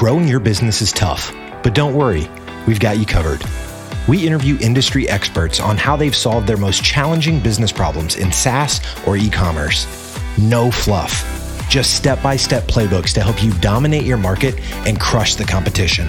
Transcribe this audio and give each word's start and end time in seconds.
Growing 0.00 0.26
your 0.26 0.40
business 0.40 0.80
is 0.80 0.92
tough, 0.92 1.30
but 1.62 1.74
don't 1.74 1.94
worry, 1.94 2.26
we've 2.66 2.80
got 2.80 2.96
you 2.96 3.04
covered. 3.04 3.44
We 4.08 4.26
interview 4.26 4.56
industry 4.58 5.06
experts 5.06 5.60
on 5.60 5.76
how 5.76 5.94
they've 5.94 6.16
solved 6.16 6.46
their 6.46 6.56
most 6.56 6.82
challenging 6.82 7.38
business 7.38 7.70
problems 7.70 8.16
in 8.16 8.32
SaaS 8.32 8.80
or 9.06 9.18
e 9.18 9.28
commerce. 9.28 9.86
No 10.38 10.70
fluff, 10.70 11.68
just 11.68 11.98
step 11.98 12.22
by 12.22 12.36
step 12.36 12.62
playbooks 12.62 13.12
to 13.12 13.20
help 13.20 13.44
you 13.44 13.52
dominate 13.60 14.04
your 14.04 14.16
market 14.16 14.58
and 14.86 14.98
crush 14.98 15.34
the 15.34 15.44
competition. 15.44 16.08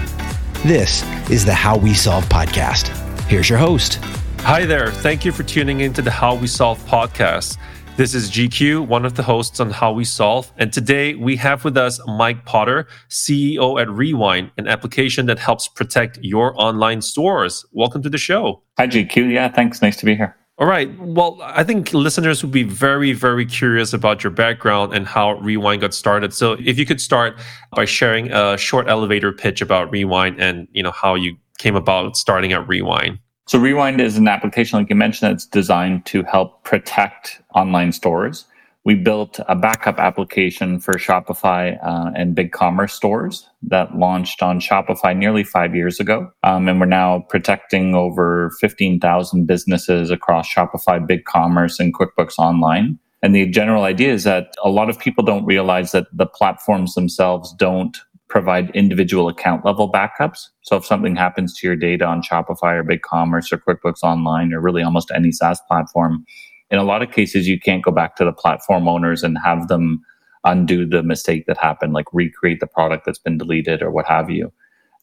This 0.66 1.04
is 1.30 1.44
the 1.44 1.54
How 1.54 1.78
We 1.78 1.94
Solve 1.94 2.24
podcast. 2.30 2.98
Here's 3.24 3.50
your 3.50 3.60
host. 3.60 3.96
Hi 4.44 4.66
there. 4.66 4.90
Thank 4.90 5.26
you 5.26 5.34
for 5.34 5.44
tuning 5.44 5.82
into 5.82 6.02
the 6.02 6.12
How 6.12 6.36
We 6.36 6.48
Solve 6.48 6.80
podcast. 6.86 7.58
This 7.98 8.16
is 8.16 8.32
GQ, 8.32 8.88
one 8.88 9.06
of 9.06 9.16
the 9.16 9.22
hosts 9.22 9.60
on 9.60 9.70
How 9.70 9.92
We 9.92 10.06
Solve. 10.06 10.52
And 10.58 10.72
today 10.72 11.14
we 11.16 11.36
have 11.36 11.66
with 11.66 11.76
us 11.76 12.00
Mike 12.08 12.46
Potter, 12.46 12.88
CEO 13.10 13.80
at 13.82 13.90
Rewind, 13.90 14.50
an 14.58 14.68
application 14.68 15.26
that 15.26 15.38
helps 15.38 15.68
protect 15.68 16.18
your 16.22 16.60
online 16.60 17.02
stores. 17.02 17.66
Welcome 17.74 18.02
to 18.04 18.10
the 18.10 18.18
show. 18.18 18.64
Hi, 18.78 18.88
GQ. 18.88 19.34
Yeah, 19.34 19.50
thanks. 19.50 19.82
Nice 19.82 19.98
to 19.98 20.06
be 20.06 20.16
here. 20.16 20.36
All 20.58 20.68
right. 20.68 20.90
Well, 21.00 21.38
I 21.42 21.66
think 21.66 21.94
listeners 21.94 22.42
would 22.44 22.52
be 22.52 22.64
very, 22.64 23.12
very 23.12 23.46
curious 23.46 23.92
about 23.92 24.24
your 24.24 24.32
background 24.32 24.94
and 24.94 25.06
how 25.06 25.34
Rewind 25.40 25.82
got 25.82 25.94
started. 25.94 26.34
So 26.34 26.54
if 26.64 26.80
you 26.80 26.86
could 26.86 27.02
start 27.02 27.38
by 27.76 27.86
sharing 27.86 28.32
a 28.32 28.58
short 28.58 28.88
elevator 28.88 29.34
pitch 29.34 29.62
about 29.62 29.92
Rewind 29.92 30.40
and 30.40 30.68
you 30.72 30.82
know 30.82 30.92
how 30.92 31.16
you 31.16 31.36
came 31.58 31.76
about 31.76 32.16
starting 32.16 32.54
at 32.54 32.66
Rewind. 32.68 33.20
So 33.48 33.60
Rewind 33.60 34.00
is 34.00 34.18
an 34.18 34.28
application, 34.28 34.80
like 34.80 34.90
you 34.90 34.96
mentioned, 34.96 35.32
that's 35.32 35.46
designed 35.46 36.06
to 36.08 36.24
help 36.24 36.64
protect 36.64 37.42
online 37.54 37.92
stores. 37.92 38.46
We 38.84 38.96
built 38.96 39.40
a 39.48 39.56
backup 39.56 40.00
application 40.00 40.80
for 40.80 40.94
Shopify 40.94 41.78
uh, 41.86 42.12
and 42.16 42.36
BigCommerce 42.36 42.92
stores 42.92 43.48
that 43.64 43.96
launched 43.96 44.42
on 44.42 44.60
Shopify 44.60 45.16
nearly 45.16 45.44
five 45.44 45.76
years 45.76 46.00
ago. 46.00 46.32
Um, 46.44 46.68
and 46.68 46.80
we're 46.80 46.88
now 46.88 47.26
protecting 47.30 47.94
over 47.94 48.52
15,000 48.60 49.46
businesses 49.46 50.10
across 50.10 50.52
Shopify, 50.52 51.06
BigCommerce, 51.06 51.80
and 51.80 51.94
QuickBooks 51.94 52.40
Online. 52.40 52.98
And 53.22 53.36
the 53.36 53.46
general 53.46 53.84
idea 53.84 54.14
is 54.14 54.24
that 54.24 54.56
a 54.64 54.70
lot 54.70 54.90
of 54.90 54.98
people 54.98 55.24
don't 55.24 55.46
realize 55.46 55.92
that 55.92 56.08
the 56.12 56.26
platforms 56.26 56.96
themselves 56.96 57.54
don't 57.54 58.00
provide 58.32 58.72
individual 58.72 59.28
account 59.28 59.66
level 59.66 59.92
backups. 59.92 60.48
So 60.62 60.78
if 60.78 60.86
something 60.86 61.18
happens 61.18 61.54
to 61.56 61.68
your 61.68 61.76
data 61.76 62.06
on 62.06 62.24
Shopify 62.24 62.76
or 62.76 62.84
BigCommerce 62.84 63.52
or 63.52 63.58
QuickBooks 63.58 64.04
Online 64.04 64.54
or 64.54 64.62
really 64.62 64.82
almost 64.82 65.12
any 65.14 65.34
SaaS 65.34 65.62
platform, 65.68 66.26
in 66.72 66.80
a 66.80 66.84
lot 66.84 67.04
of 67.04 67.12
cases 67.12 67.48
you 67.48 67.60
can't 67.60 67.84
go 67.84 67.92
back 67.92 68.16
to 68.16 68.26
the 68.26 68.32
platform 68.32 68.88
owners 68.88 69.22
and 69.22 69.38
have 69.44 69.68
them 69.68 70.02
undo 70.46 70.86
the 70.86 71.04
mistake 71.04 71.46
that 71.46 71.58
happened, 71.58 71.92
like 71.92 72.06
recreate 72.14 72.62
the 72.62 72.68
product 72.68 73.06
that's 73.06 73.20
been 73.20 73.38
deleted 73.38 73.84
or 73.84 73.92
what 73.92 74.08
have 74.08 74.30
you. 74.30 74.52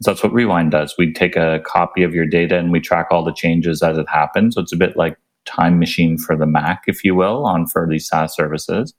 So 0.00 0.10
that's 0.10 0.22
what 0.22 0.32
Rewind 0.32 0.70
does. 0.70 0.94
We 0.96 1.12
take 1.12 1.36
a 1.36 1.60
copy 1.66 2.02
of 2.02 2.14
your 2.14 2.26
data 2.26 2.56
and 2.56 2.72
we 2.72 2.80
track 2.80 3.08
all 3.10 3.24
the 3.24 3.32
changes 3.32 3.82
as 3.82 3.98
it 3.98 4.08
happens. 4.08 4.54
So 4.54 4.62
it's 4.62 4.72
a 4.72 4.76
bit 4.76 4.96
like 4.96 5.18
time 5.44 5.78
machine 5.78 6.16
for 6.16 6.34
the 6.34 6.46
Mac, 6.46 6.84
if 6.86 7.04
you 7.04 7.14
will, 7.14 7.44
on 7.44 7.66
for 7.66 7.86
these 7.86 8.08
SaaS 8.08 8.34
services. 8.34 8.94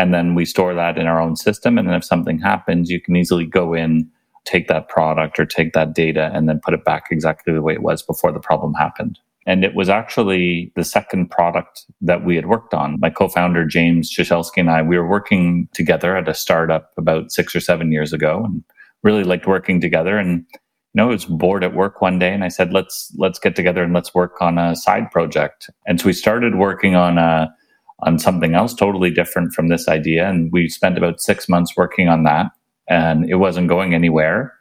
And 0.00 0.14
then 0.14 0.34
we 0.34 0.46
store 0.46 0.72
that 0.72 0.96
in 0.96 1.06
our 1.06 1.20
own 1.20 1.36
system. 1.36 1.76
And 1.76 1.86
then 1.86 1.94
if 1.94 2.06
something 2.06 2.38
happens, 2.38 2.88
you 2.88 3.02
can 3.02 3.16
easily 3.16 3.44
go 3.44 3.74
in, 3.74 4.10
take 4.46 4.66
that 4.68 4.88
product 4.88 5.38
or 5.38 5.44
take 5.44 5.74
that 5.74 5.94
data 5.94 6.30
and 6.32 6.48
then 6.48 6.58
put 6.64 6.72
it 6.72 6.86
back 6.86 7.08
exactly 7.10 7.52
the 7.52 7.60
way 7.60 7.74
it 7.74 7.82
was 7.82 8.02
before 8.02 8.32
the 8.32 8.40
problem 8.40 8.72
happened. 8.72 9.18
And 9.46 9.62
it 9.62 9.74
was 9.74 9.90
actually 9.90 10.72
the 10.74 10.84
second 10.84 11.30
product 11.30 11.84
that 12.00 12.24
we 12.24 12.34
had 12.34 12.46
worked 12.46 12.72
on. 12.72 12.98
My 12.98 13.10
co-founder, 13.10 13.66
James 13.66 14.10
Ciesielski 14.10 14.56
and 14.56 14.70
I, 14.70 14.80
we 14.80 14.96
were 14.96 15.06
working 15.06 15.68
together 15.74 16.16
at 16.16 16.28
a 16.28 16.34
startup 16.34 16.92
about 16.96 17.30
six 17.30 17.54
or 17.54 17.60
seven 17.60 17.92
years 17.92 18.14
ago 18.14 18.42
and 18.42 18.64
really 19.02 19.24
liked 19.24 19.46
working 19.46 19.82
together. 19.82 20.16
And 20.16 20.46
you 20.54 20.94
know, 20.94 21.08
I 21.08 21.12
was 21.12 21.26
bored 21.26 21.62
at 21.62 21.74
work 21.74 22.00
one 22.00 22.18
day 22.18 22.32
and 22.32 22.42
I 22.42 22.48
said, 22.48 22.72
let's, 22.72 23.14
let's 23.18 23.38
get 23.38 23.54
together 23.54 23.82
and 23.82 23.92
let's 23.92 24.14
work 24.14 24.40
on 24.40 24.56
a 24.56 24.74
side 24.74 25.10
project. 25.10 25.68
And 25.86 26.00
so 26.00 26.06
we 26.06 26.14
started 26.14 26.54
working 26.54 26.94
on 26.94 27.18
a, 27.18 27.54
on 28.02 28.18
something 28.18 28.54
else 28.54 28.74
totally 28.74 29.10
different 29.10 29.52
from 29.52 29.68
this 29.68 29.88
idea. 29.88 30.28
And 30.28 30.50
we 30.52 30.68
spent 30.68 30.98
about 30.98 31.20
six 31.20 31.48
months 31.48 31.76
working 31.76 32.08
on 32.08 32.24
that 32.24 32.46
and 32.88 33.28
it 33.28 33.36
wasn't 33.36 33.68
going 33.68 33.94
anywhere. 33.94 34.52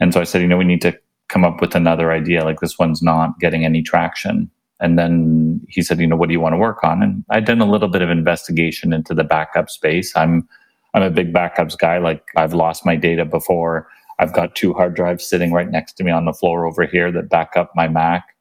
And 0.00 0.12
so 0.12 0.20
I 0.20 0.24
said, 0.24 0.42
you 0.42 0.48
know, 0.48 0.56
we 0.56 0.64
need 0.64 0.82
to 0.82 0.98
come 1.28 1.44
up 1.44 1.60
with 1.60 1.74
another 1.74 2.12
idea. 2.12 2.44
Like 2.44 2.60
this 2.60 2.78
one's 2.78 3.02
not 3.02 3.38
getting 3.38 3.64
any 3.64 3.82
traction. 3.82 4.50
And 4.80 4.98
then 4.98 5.60
he 5.68 5.82
said, 5.82 6.00
you 6.00 6.06
know, 6.06 6.16
what 6.16 6.28
do 6.28 6.32
you 6.32 6.40
want 6.40 6.54
to 6.54 6.58
work 6.58 6.82
on? 6.82 7.02
And 7.02 7.24
I'd 7.30 7.44
done 7.44 7.60
a 7.60 7.70
little 7.70 7.88
bit 7.88 8.02
of 8.02 8.10
investigation 8.10 8.92
into 8.92 9.14
the 9.14 9.24
backup 9.24 9.68
space. 9.68 10.16
I'm, 10.16 10.48
I'm 10.94 11.02
a 11.02 11.10
big 11.10 11.32
backups 11.32 11.78
guy. 11.78 11.98
Like 11.98 12.24
I've 12.36 12.54
lost 12.54 12.86
my 12.86 12.96
data 12.96 13.24
before. 13.24 13.88
I've 14.18 14.32
got 14.32 14.54
two 14.54 14.72
hard 14.72 14.94
drives 14.94 15.26
sitting 15.26 15.52
right 15.52 15.70
next 15.70 15.94
to 15.94 16.04
me 16.04 16.10
on 16.10 16.24
the 16.24 16.32
floor 16.32 16.66
over 16.66 16.84
here 16.86 17.12
that 17.12 17.28
back 17.28 17.56
up 17.56 17.70
my 17.74 17.88
Mac 17.88 18.34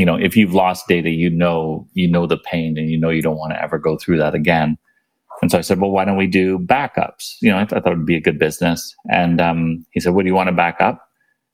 you 0.00 0.06
know, 0.06 0.16
if 0.16 0.36
you've 0.36 0.54
lost 0.54 0.88
data, 0.88 1.10
you 1.10 1.30
know, 1.30 1.86
you 1.94 2.08
know 2.08 2.26
the 2.26 2.38
pain 2.38 2.76
and 2.78 2.90
you 2.90 2.98
know 2.98 3.10
you 3.10 3.22
don't 3.22 3.38
want 3.38 3.52
to 3.52 3.62
ever 3.62 3.78
go 3.78 3.96
through 3.96 4.18
that 4.18 4.34
again. 4.34 4.78
And 5.42 5.50
so 5.50 5.58
I 5.58 5.60
said, 5.60 5.80
well, 5.80 5.90
why 5.90 6.04
don't 6.04 6.16
we 6.16 6.26
do 6.26 6.58
backups? 6.58 7.36
You 7.42 7.50
know, 7.50 7.58
I, 7.58 7.64
th- 7.64 7.72
I 7.74 7.80
thought 7.80 7.92
it 7.92 7.98
would 7.98 8.06
be 8.06 8.16
a 8.16 8.20
good 8.22 8.38
business. 8.38 8.94
And 9.10 9.40
um, 9.40 9.84
he 9.90 10.00
said, 10.00 10.14
what 10.14 10.22
do 10.22 10.28
you 10.28 10.34
want 10.34 10.48
to 10.48 10.54
back 10.54 10.80
up? 10.80 11.08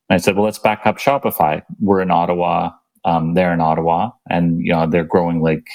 And 0.09 0.15
I 0.15 0.19
said, 0.19 0.37
well, 0.37 0.45
let's 0.45 0.59
back 0.59 0.83
up 0.85 0.99
Shopify. 0.99 1.63
We're 1.81 2.01
in 2.01 2.11
Ottawa. 2.11 2.71
Um, 3.05 3.35
they're 3.35 3.53
in 3.53 3.61
Ottawa 3.61 4.11
and, 4.31 4.61
you 4.61 4.73
know, 4.73 4.87
they're 4.87 5.03
growing 5.03 5.43
like, 5.43 5.67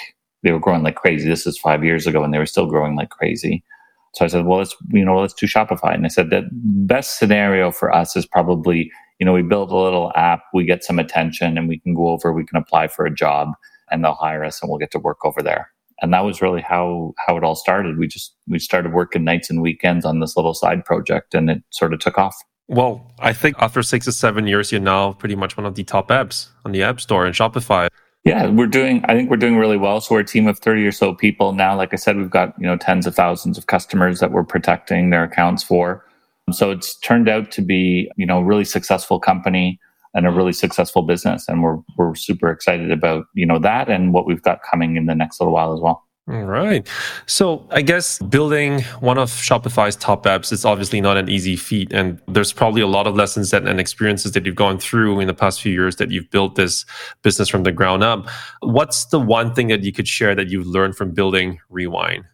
they 0.44 0.54
were 0.54 0.60
growing 0.60 0.84
like 0.84 0.96
crazy. 0.96 1.28
This 1.28 1.46
is 1.46 1.58
five 1.58 1.84
years 1.84 2.08
ago 2.08 2.24
and 2.24 2.34
they 2.34 2.38
were 2.38 2.46
still 2.46 2.68
growing 2.68 2.96
like 2.96 3.10
crazy. 3.10 3.66
So 4.14 4.24
I 4.24 4.30
said, 4.30 4.46
well, 4.46 4.60
let's, 4.60 4.76
you 4.94 5.04
know, 5.04 5.20
let's 5.20 5.34
do 5.34 5.46
Shopify. 5.46 5.94
And 5.94 6.06
I 6.06 6.08
said, 6.08 6.30
the 6.30 6.48
best 6.52 7.20
scenario 7.20 7.72
for 7.72 7.94
us 7.94 8.16
is 8.16 8.26
probably 8.26 8.90
you 9.20 9.26
know, 9.26 9.34
we 9.34 9.42
build 9.42 9.72
a 9.72 9.76
little 9.76 10.12
app, 10.16 10.44
we 10.54 10.64
get 10.64 10.84
some 10.84 11.00
attention, 11.00 11.58
and 11.58 11.68
we 11.68 11.80
can 11.80 11.94
go 11.94 12.10
over, 12.10 12.32
we 12.32 12.46
can 12.46 12.58
apply 12.58 12.88
for 12.88 13.06
a 13.06 13.14
job, 13.14 13.50
and 13.92 14.04
they'll 14.04 14.14
hire 14.14 14.44
us, 14.44 14.62
and 14.62 14.70
we'll 14.70 14.80
get 14.80 14.92
to 14.92 15.00
work 15.00 15.26
over 15.26 15.42
there. 15.42 15.72
And 16.02 16.14
that 16.14 16.24
was 16.24 16.42
really 16.42 16.62
how 16.62 17.14
how 17.26 17.38
it 17.38 17.44
all 17.44 17.56
started. 17.56 17.98
We 17.98 18.08
just 18.08 18.36
we 18.48 18.60
started 18.60 18.94
working 18.94 19.24
nights 19.24 19.50
and 19.50 19.62
weekends 19.62 20.06
on 20.06 20.20
this 20.20 20.38
little 20.38 20.54
side 20.54 20.86
project, 20.86 21.34
and 21.34 21.50
it 21.50 21.64
sort 21.72 21.94
of 21.94 22.00
took 22.00 22.18
off. 22.18 22.36
Well, 22.68 23.12
I 23.20 23.34
think 23.34 23.56
after 23.60 23.82
six 23.82 24.08
or 24.08 24.12
seven 24.12 24.46
years, 24.46 24.72
you're 24.72 24.82
now 24.82 25.14
pretty 25.14 25.36
much 25.36 25.58
one 25.58 25.66
of 25.66 25.76
the 25.76 25.84
top 25.84 26.10
apps 26.10 26.50
on 26.66 26.72
the 26.72 26.84
App 26.84 27.00
Store 27.00 27.26
and 27.26 27.34
Shopify. 27.34 27.88
Yeah, 28.26 28.50
we're 28.50 28.68
doing. 28.68 29.04
I 29.06 29.16
think 29.16 29.30
we're 29.30 29.38
doing 29.38 29.58
really 29.58 29.78
well. 29.78 30.02
So 30.02 30.16
we're 30.16 30.22
a 30.22 30.26
team 30.26 30.48
of 30.48 30.60
thirty 30.60 30.86
or 30.86 30.92
so 30.92 31.16
people 31.16 31.54
now. 31.54 31.78
Like 31.78 31.94
I 31.94 31.96
said, 31.96 32.18
we've 32.18 32.30
got 32.30 32.54
you 32.60 32.68
know 32.68 32.76
tens 32.76 33.08
of 33.08 33.16
thousands 33.16 33.58
of 33.58 33.68
customers 33.68 34.20
that 34.20 34.32
we're 34.32 34.44
protecting 34.44 35.10
their 35.10 35.24
accounts 35.24 35.64
for. 35.64 36.06
So 36.52 36.72
it's 36.72 36.98
turned 37.00 37.28
out 37.28 37.52
to 37.52 37.62
be, 37.62 38.10
you 38.16 38.26
know, 38.26 38.40
a 38.40 38.44
really 38.44 38.66
successful 38.66 39.20
company 39.20 39.80
and 40.14 40.26
a 40.26 40.32
really 40.32 40.54
successful 40.54 41.02
business. 41.02 41.48
And 41.48 41.62
we're, 41.62 41.78
we're 41.98 42.16
super 42.16 42.50
excited 42.50 42.90
about, 42.92 43.26
you 43.34 43.46
know, 43.46 43.60
that 43.60 43.90
and 43.90 44.14
what 44.14 44.26
we've 44.26 44.42
got 44.42 44.62
coming 44.64 44.96
in 44.96 45.06
the 45.06 45.16
next 45.16 45.40
little 45.40 45.54
while 45.54 45.74
as 45.74 45.82
well. 45.82 46.04
All 46.30 46.44
right. 46.44 46.86
So 47.26 47.66
I 47.72 47.82
guess 47.82 48.20
building 48.20 48.82
one 49.00 49.18
of 49.18 49.30
Shopify's 49.30 49.96
top 49.96 50.26
apps 50.26 50.52
is 50.52 50.66
obviously 50.66 51.00
not 51.00 51.16
an 51.16 51.30
easy 51.30 51.56
feat. 51.56 51.94
And 51.94 52.22
there's 52.28 52.52
probably 52.52 52.82
a 52.82 52.88
lot 52.88 53.08
of 53.08 53.16
lessons 53.16 53.52
that, 53.52 53.66
and 53.66 53.80
experiences 53.80 54.34
that 54.34 54.46
you've 54.46 54.56
gone 54.56 54.78
through 54.78 55.22
in 55.22 55.28
the 55.28 55.34
past 55.34 55.62
few 55.62 55.72
years 55.72 55.96
that 55.98 56.12
you've 56.12 56.30
built 56.30 56.56
this 56.56 56.86
business 57.22 57.48
from 57.48 57.64
the 57.64 57.72
ground 57.72 58.04
up. 58.04 58.28
What's 58.62 59.06
the 59.06 59.20
one 59.20 59.54
thing 59.54 59.68
that 59.68 59.84
you 59.84 59.94
could 59.94 60.08
share 60.08 60.36
that 60.36 60.50
you've 60.50 60.68
learned 60.68 60.98
from 60.98 61.12
building 61.12 61.60
Rewind? 61.70 62.26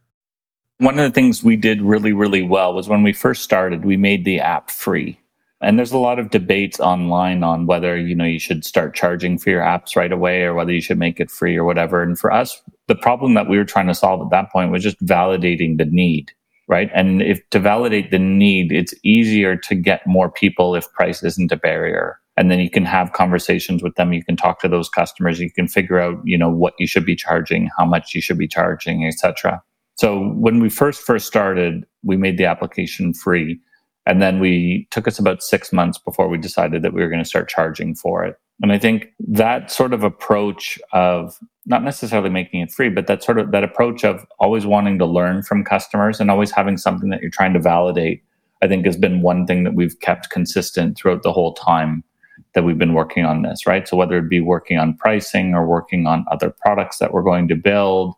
One 0.83 0.99
of 0.99 1.05
the 1.05 1.15
things 1.15 1.45
we 1.45 1.55
did 1.55 1.81
really, 1.81 2.11
really 2.11 2.41
well 2.41 2.73
was 2.73 2.89
when 2.89 3.03
we 3.03 3.13
first 3.13 3.41
started, 3.41 3.85
we 3.85 3.95
made 3.95 4.25
the 4.25 4.41
app 4.41 4.69
free. 4.69 5.17
And 5.61 5.79
there's 5.79 5.93
a 5.93 5.97
lot 5.97 6.19
of 6.19 6.29
debates 6.29 6.77
online 6.77 7.41
on 7.41 7.67
whether, 7.67 7.95
you 7.95 8.13
know, 8.13 8.25
you 8.25 8.37
should 8.37 8.65
start 8.65 8.93
charging 8.93 9.37
for 9.37 9.49
your 9.49 9.61
apps 9.61 9.95
right 9.95 10.11
away 10.11 10.41
or 10.41 10.53
whether 10.53 10.73
you 10.73 10.81
should 10.81 10.97
make 10.97 11.21
it 11.21 11.31
free 11.31 11.55
or 11.55 11.63
whatever. 11.63 12.03
And 12.03 12.19
for 12.19 12.33
us, 12.33 12.61
the 12.87 12.95
problem 12.95 13.33
that 13.35 13.47
we 13.47 13.57
were 13.57 13.63
trying 13.63 13.87
to 13.87 13.93
solve 13.93 14.23
at 14.23 14.31
that 14.31 14.51
point 14.51 14.73
was 14.73 14.83
just 14.83 15.01
validating 15.05 15.77
the 15.77 15.85
need, 15.85 16.33
right? 16.67 16.91
And 16.93 17.21
if 17.21 17.49
to 17.51 17.59
validate 17.59 18.11
the 18.11 18.19
need, 18.19 18.73
it's 18.73 18.93
easier 19.05 19.55
to 19.55 19.75
get 19.75 20.05
more 20.05 20.29
people 20.29 20.75
if 20.75 20.91
price 20.91 21.23
isn't 21.23 21.53
a 21.53 21.55
barrier. 21.55 22.19
And 22.35 22.51
then 22.51 22.59
you 22.59 22.69
can 22.69 22.83
have 22.83 23.13
conversations 23.13 23.81
with 23.81 23.95
them. 23.95 24.11
You 24.11 24.25
can 24.25 24.35
talk 24.35 24.59
to 24.59 24.67
those 24.67 24.89
customers. 24.89 25.39
You 25.39 25.49
can 25.49 25.69
figure 25.69 26.01
out, 26.01 26.19
you 26.25 26.37
know, 26.37 26.49
what 26.49 26.73
you 26.77 26.87
should 26.87 27.05
be 27.05 27.15
charging, 27.15 27.69
how 27.77 27.85
much 27.85 28.13
you 28.13 28.19
should 28.19 28.37
be 28.37 28.49
charging, 28.49 29.07
etc. 29.07 29.63
So 29.95 30.29
when 30.33 30.59
we 30.59 30.69
first 30.69 31.01
first 31.01 31.27
started, 31.27 31.85
we 32.03 32.17
made 32.17 32.37
the 32.37 32.45
application 32.45 33.13
free. 33.13 33.59
And 34.05 34.21
then 34.21 34.39
we 34.39 34.87
took 34.91 35.07
us 35.07 35.17
about 35.17 35.41
six 35.41 35.71
months 35.71 35.97
before 35.97 36.27
we 36.27 36.37
decided 36.37 36.81
that 36.81 36.93
we 36.93 37.01
were 37.01 37.09
going 37.09 37.23
to 37.23 37.29
start 37.29 37.47
charging 37.47 37.95
for 37.95 38.25
it. 38.25 38.37
And 38.61 38.71
I 38.71 38.77
think 38.77 39.07
that 39.19 39.71
sort 39.71 39.93
of 39.93 40.03
approach 40.03 40.77
of 40.91 41.39
not 41.65 41.83
necessarily 41.83 42.29
making 42.29 42.61
it 42.61 42.71
free, 42.71 42.89
but 42.89 43.07
that 43.07 43.23
sort 43.23 43.39
of 43.39 43.51
that 43.51 43.63
approach 43.63 44.03
of 44.03 44.25
always 44.39 44.65
wanting 44.65 44.99
to 44.99 45.05
learn 45.05 45.41
from 45.43 45.63
customers 45.63 46.19
and 46.19 46.29
always 46.29 46.51
having 46.51 46.77
something 46.77 47.09
that 47.09 47.21
you're 47.21 47.31
trying 47.31 47.53
to 47.53 47.59
validate, 47.59 48.23
I 48.61 48.67
think 48.67 48.85
has 48.85 48.97
been 48.97 49.21
one 49.21 49.45
thing 49.45 49.63
that 49.63 49.73
we've 49.73 49.99
kept 50.01 50.29
consistent 50.29 50.97
throughout 50.97 51.23
the 51.23 51.33
whole 51.33 51.53
time 51.53 52.03
that 52.53 52.63
we've 52.63 52.77
been 52.77 52.93
working 52.93 53.25
on 53.25 53.41
this, 53.41 53.65
right? 53.65 53.87
So 53.87 53.97
whether 53.97 54.17
it 54.17 54.29
be 54.29 54.41
working 54.41 54.77
on 54.77 54.97
pricing 54.97 55.53
or 55.53 55.65
working 55.65 56.05
on 56.07 56.25
other 56.31 56.49
products 56.49 56.97
that 56.99 57.13
we're 57.13 57.23
going 57.23 57.47
to 57.47 57.55
build, 57.55 58.13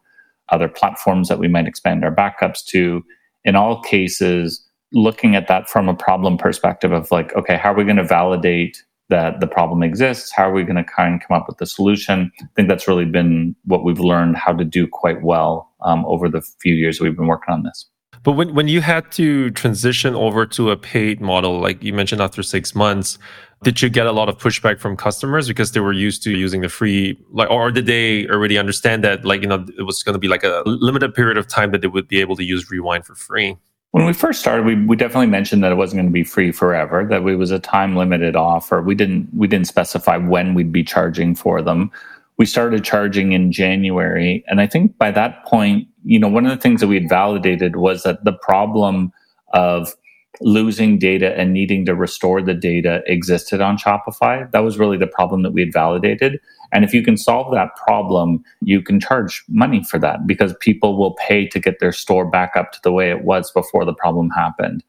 other 0.49 0.67
platforms 0.67 1.27
that 1.29 1.39
we 1.39 1.47
might 1.47 1.67
expand 1.67 2.03
our 2.03 2.13
backups 2.13 2.63
to. 2.65 3.03
In 3.43 3.55
all 3.55 3.81
cases, 3.81 4.65
looking 4.91 5.35
at 5.35 5.47
that 5.47 5.69
from 5.69 5.89
a 5.89 5.95
problem 5.95 6.37
perspective 6.37 6.91
of 6.91 7.11
like, 7.11 7.35
okay, 7.35 7.57
how 7.57 7.73
are 7.73 7.75
we 7.75 7.83
going 7.83 7.95
to 7.97 8.03
validate 8.03 8.83
that 9.09 9.39
the 9.39 9.47
problem 9.47 9.83
exists? 9.83 10.31
How 10.31 10.49
are 10.49 10.53
we 10.53 10.63
going 10.63 10.75
to 10.77 10.83
kind 10.83 11.15
of 11.15 11.27
come 11.27 11.37
up 11.37 11.47
with 11.47 11.57
the 11.57 11.65
solution? 11.65 12.31
I 12.41 12.47
think 12.55 12.69
that's 12.69 12.87
really 12.87 13.05
been 13.05 13.55
what 13.65 13.83
we've 13.83 13.99
learned 13.99 14.37
how 14.37 14.53
to 14.53 14.65
do 14.65 14.87
quite 14.87 15.21
well 15.21 15.71
um, 15.81 16.05
over 16.05 16.29
the 16.29 16.41
few 16.59 16.73
years 16.73 16.99
we've 16.99 17.15
been 17.15 17.27
working 17.27 17.53
on 17.53 17.63
this. 17.63 17.85
But 18.25 18.31
when, 18.31 18.55
when 18.55 18.67
you 18.67 18.81
had 18.81 19.11
to 19.13 19.51
transition 19.51 20.15
over 20.15 20.47
to 20.47 20.71
a 20.71 20.75
paid 20.75 21.21
model, 21.21 21.59
like 21.59 21.83
you 21.83 21.93
mentioned 21.93 22.21
after 22.21 22.41
six 22.41 22.73
months, 22.73 23.19
did 23.63 23.83
you 23.83 23.87
get 23.87 24.07
a 24.07 24.11
lot 24.11 24.29
of 24.29 24.39
pushback 24.39 24.79
from 24.79 24.97
customers 24.97 25.47
because 25.47 25.73
they 25.73 25.79
were 25.79 25.93
used 25.93 26.23
to 26.23 26.31
using 26.31 26.61
the 26.61 26.67
free 26.67 27.17
like 27.31 27.49
or 27.51 27.71
did 27.71 27.85
they 27.85 28.27
already 28.27 28.57
understand 28.57 29.03
that 29.03 29.25
like 29.25 29.41
you 29.41 29.47
know 29.47 29.65
it 29.77 29.83
was 29.83 30.01
going 30.03 30.13
to 30.13 30.19
be 30.19 30.27
like 30.27 30.43
a 30.43 30.63
limited 30.65 31.13
period 31.13 31.37
of 31.37 31.47
time 31.47 31.71
that 31.71 31.81
they 31.81 31.87
would 31.87 32.07
be 32.07 32.19
able 32.19 32.35
to 32.35 32.43
use 32.43 32.69
rewind 32.71 33.05
for 33.05 33.13
free? 33.13 33.55
When 33.91 34.05
we 34.05 34.13
first 34.13 34.39
started 34.39 34.65
we, 34.65 34.75
we 34.75 34.95
definitely 34.95 35.27
mentioned 35.27 35.63
that 35.63 35.71
it 35.71 35.75
wasn't 35.75 35.99
going 35.99 36.07
to 36.07 36.11
be 36.11 36.23
free 36.23 36.51
forever 36.51 37.05
that 37.07 37.21
it 37.21 37.35
was 37.35 37.51
a 37.51 37.59
time 37.59 37.95
limited 37.95 38.35
offer. 38.35 38.81
We 38.81 38.95
didn't 38.95 39.29
we 39.33 39.47
didn't 39.47 39.67
specify 39.67 40.17
when 40.17 40.55
we'd 40.55 40.71
be 40.71 40.83
charging 40.83 41.35
for 41.35 41.61
them. 41.61 41.91
We 42.37 42.47
started 42.47 42.83
charging 42.83 43.31
in 43.33 43.51
january 43.51 44.43
and 44.47 44.59
i 44.59 44.67
think 44.67 44.97
by 44.97 45.11
that 45.11 45.45
point 45.45 45.87
you 46.05 46.19
know 46.19 46.27
one 46.27 46.45
of 46.45 46.51
the 46.51 46.61
things 46.61 46.81
that 46.81 46.87
we 46.87 46.95
had 46.95 47.09
validated 47.09 47.75
was 47.75 48.03
that 48.03 48.23
the 48.23 48.33
problem 48.33 49.11
of 49.53 49.93
losing 50.41 50.99
data 50.99 51.37
and 51.37 51.53
needing 51.53 51.85
to 51.85 51.95
restore 51.95 52.41
the 52.41 52.53
data 52.53 53.01
existed 53.07 53.61
on 53.61 53.77
Shopify. 53.77 54.49
That 54.51 54.59
was 54.59 54.77
really 54.77 54.97
the 54.97 55.07
problem 55.07 55.43
that 55.43 55.51
we 55.51 55.61
had 55.61 55.73
validated. 55.73 56.39
And 56.71 56.83
if 56.83 56.93
you 56.93 57.03
can 57.03 57.17
solve 57.17 57.53
that 57.53 57.75
problem, 57.75 58.43
you 58.61 58.81
can 58.81 58.99
charge 58.99 59.43
money 59.47 59.83
for 59.83 59.97
that 59.99 60.27
because 60.27 60.53
people 60.59 60.97
will 60.97 61.13
pay 61.13 61.47
to 61.47 61.59
get 61.59 61.79
their 61.79 61.93
store 61.93 62.25
back 62.29 62.55
up 62.55 62.71
to 62.73 62.79
the 62.83 62.91
way 62.91 63.09
it 63.09 63.23
was 63.23 63.51
before 63.51 63.85
the 63.85 63.93
problem 63.93 64.29
happened. 64.29 64.83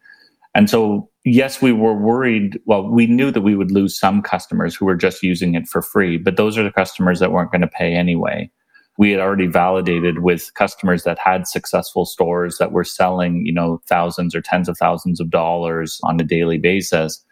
And 0.55 0.71
so, 0.71 1.09
yes, 1.25 1.61
we 1.61 1.71
were 1.71 1.95
worried. 1.95 2.59
Well, 2.65 2.89
we 2.89 3.07
knew 3.07 3.31
that 3.31 3.43
we 3.43 3.55
would 3.55 3.71
lose 3.71 3.99
some 3.99 4.23
customers 4.23 4.75
who 4.75 4.87
were 4.87 4.97
just 4.97 5.23
using 5.23 5.55
it 5.55 5.69
for 5.69 5.83
free, 5.83 6.17
but 6.17 6.37
those 6.37 6.57
are 6.57 6.65
the 6.65 6.73
customers 6.73 7.21
that 7.21 7.31
weren't 7.31 7.53
going 7.53 7.61
to 7.61 7.69
pay 7.69 7.95
anyway 7.95 8.51
we 8.99 9.11
had 9.11 9.21
already 9.21 9.47
validated 9.47 10.21
with 10.21 10.53
customers 10.55 11.05
that 11.05 11.19
had 11.19 11.47
successful 11.47 12.05
stores 12.05 12.59
that 12.59 12.73
were 12.73 12.85
selling, 12.85 13.45
you 13.45 13.53
know, 13.53 13.81
thousands 13.87 14.35
or 14.35 14.41
tens 14.41 14.69
of 14.69 14.79
thousands 14.79 15.21
of 15.21 15.31
dollars 15.31 16.01
on 16.03 16.21
a 16.21 16.25
daily 16.25 16.59
basis 16.59 17.23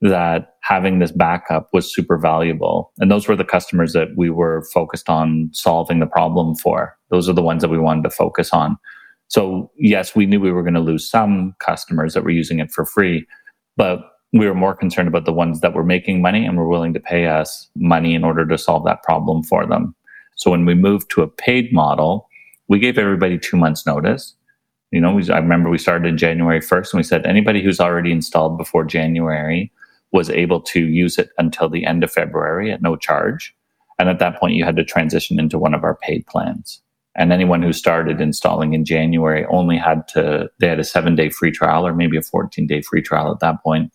that 0.00 0.56
having 0.62 0.98
this 0.98 1.12
backup 1.12 1.68
was 1.72 1.92
super 1.92 2.18
valuable. 2.18 2.92
And 2.98 3.10
those 3.10 3.28
were 3.28 3.36
the 3.36 3.44
customers 3.44 3.92
that 3.92 4.08
we 4.16 4.30
were 4.30 4.64
focused 4.74 5.08
on 5.08 5.48
solving 5.52 6.00
the 6.00 6.06
problem 6.06 6.56
for. 6.56 6.96
Those 7.10 7.28
are 7.28 7.34
the 7.34 7.42
ones 7.42 7.62
that 7.62 7.70
we 7.70 7.78
wanted 7.78 8.02
to 8.02 8.10
focus 8.10 8.52
on. 8.52 8.76
So, 9.28 9.70
yes, 9.78 10.16
we 10.16 10.26
knew 10.26 10.40
we 10.40 10.50
were 10.50 10.64
going 10.64 10.74
to 10.74 10.80
lose 10.80 11.08
some 11.08 11.54
customers 11.60 12.14
that 12.14 12.24
were 12.24 12.30
using 12.30 12.58
it 12.58 12.72
for 12.72 12.84
free, 12.84 13.26
but 13.76 14.00
we 14.32 14.46
were 14.46 14.54
more 14.54 14.74
concerned 14.74 15.08
about 15.08 15.24
the 15.24 15.32
ones 15.32 15.60
that 15.60 15.72
were 15.72 15.84
making 15.84 16.20
money 16.20 16.44
and 16.44 16.56
were 16.56 16.68
willing 16.68 16.94
to 16.94 17.00
pay 17.00 17.26
us 17.26 17.70
money 17.76 18.14
in 18.14 18.24
order 18.24 18.46
to 18.46 18.58
solve 18.58 18.84
that 18.84 19.02
problem 19.04 19.42
for 19.44 19.66
them. 19.66 19.94
So 20.42 20.50
when 20.50 20.66
we 20.66 20.74
moved 20.74 21.08
to 21.10 21.22
a 21.22 21.28
paid 21.28 21.72
model, 21.72 22.28
we 22.66 22.80
gave 22.80 22.98
everybody 22.98 23.38
two 23.38 23.56
months 23.56 23.86
notice. 23.86 24.34
You 24.90 25.00
know, 25.00 25.14
we, 25.14 25.30
I 25.30 25.38
remember 25.38 25.70
we 25.70 25.78
started 25.78 26.08
in 26.08 26.18
January 26.18 26.58
1st 26.58 26.92
and 26.92 26.98
we 26.98 27.04
said 27.04 27.24
anybody 27.24 27.62
who's 27.62 27.78
already 27.78 28.10
installed 28.10 28.58
before 28.58 28.84
January 28.84 29.70
was 30.10 30.28
able 30.30 30.60
to 30.60 30.80
use 30.80 31.16
it 31.16 31.30
until 31.38 31.68
the 31.68 31.86
end 31.86 32.02
of 32.02 32.10
February 32.10 32.72
at 32.72 32.82
no 32.82 32.96
charge. 32.96 33.54
And 34.00 34.08
at 34.08 34.18
that 34.18 34.40
point, 34.40 34.56
you 34.56 34.64
had 34.64 34.74
to 34.74 34.84
transition 34.84 35.38
into 35.38 35.60
one 35.60 35.74
of 35.74 35.84
our 35.84 35.94
paid 35.94 36.26
plans. 36.26 36.82
And 37.14 37.32
anyone 37.32 37.62
who 37.62 37.72
started 37.72 38.20
installing 38.20 38.74
in 38.74 38.84
January 38.84 39.46
only 39.46 39.78
had 39.78 40.08
to, 40.08 40.50
they 40.58 40.66
had 40.66 40.80
a 40.80 40.84
seven 40.84 41.14
day 41.14 41.30
free 41.30 41.52
trial 41.52 41.86
or 41.86 41.94
maybe 41.94 42.16
a 42.16 42.22
14 42.22 42.66
day 42.66 42.82
free 42.82 43.02
trial 43.02 43.30
at 43.30 43.38
that 43.38 43.62
point. 43.62 43.92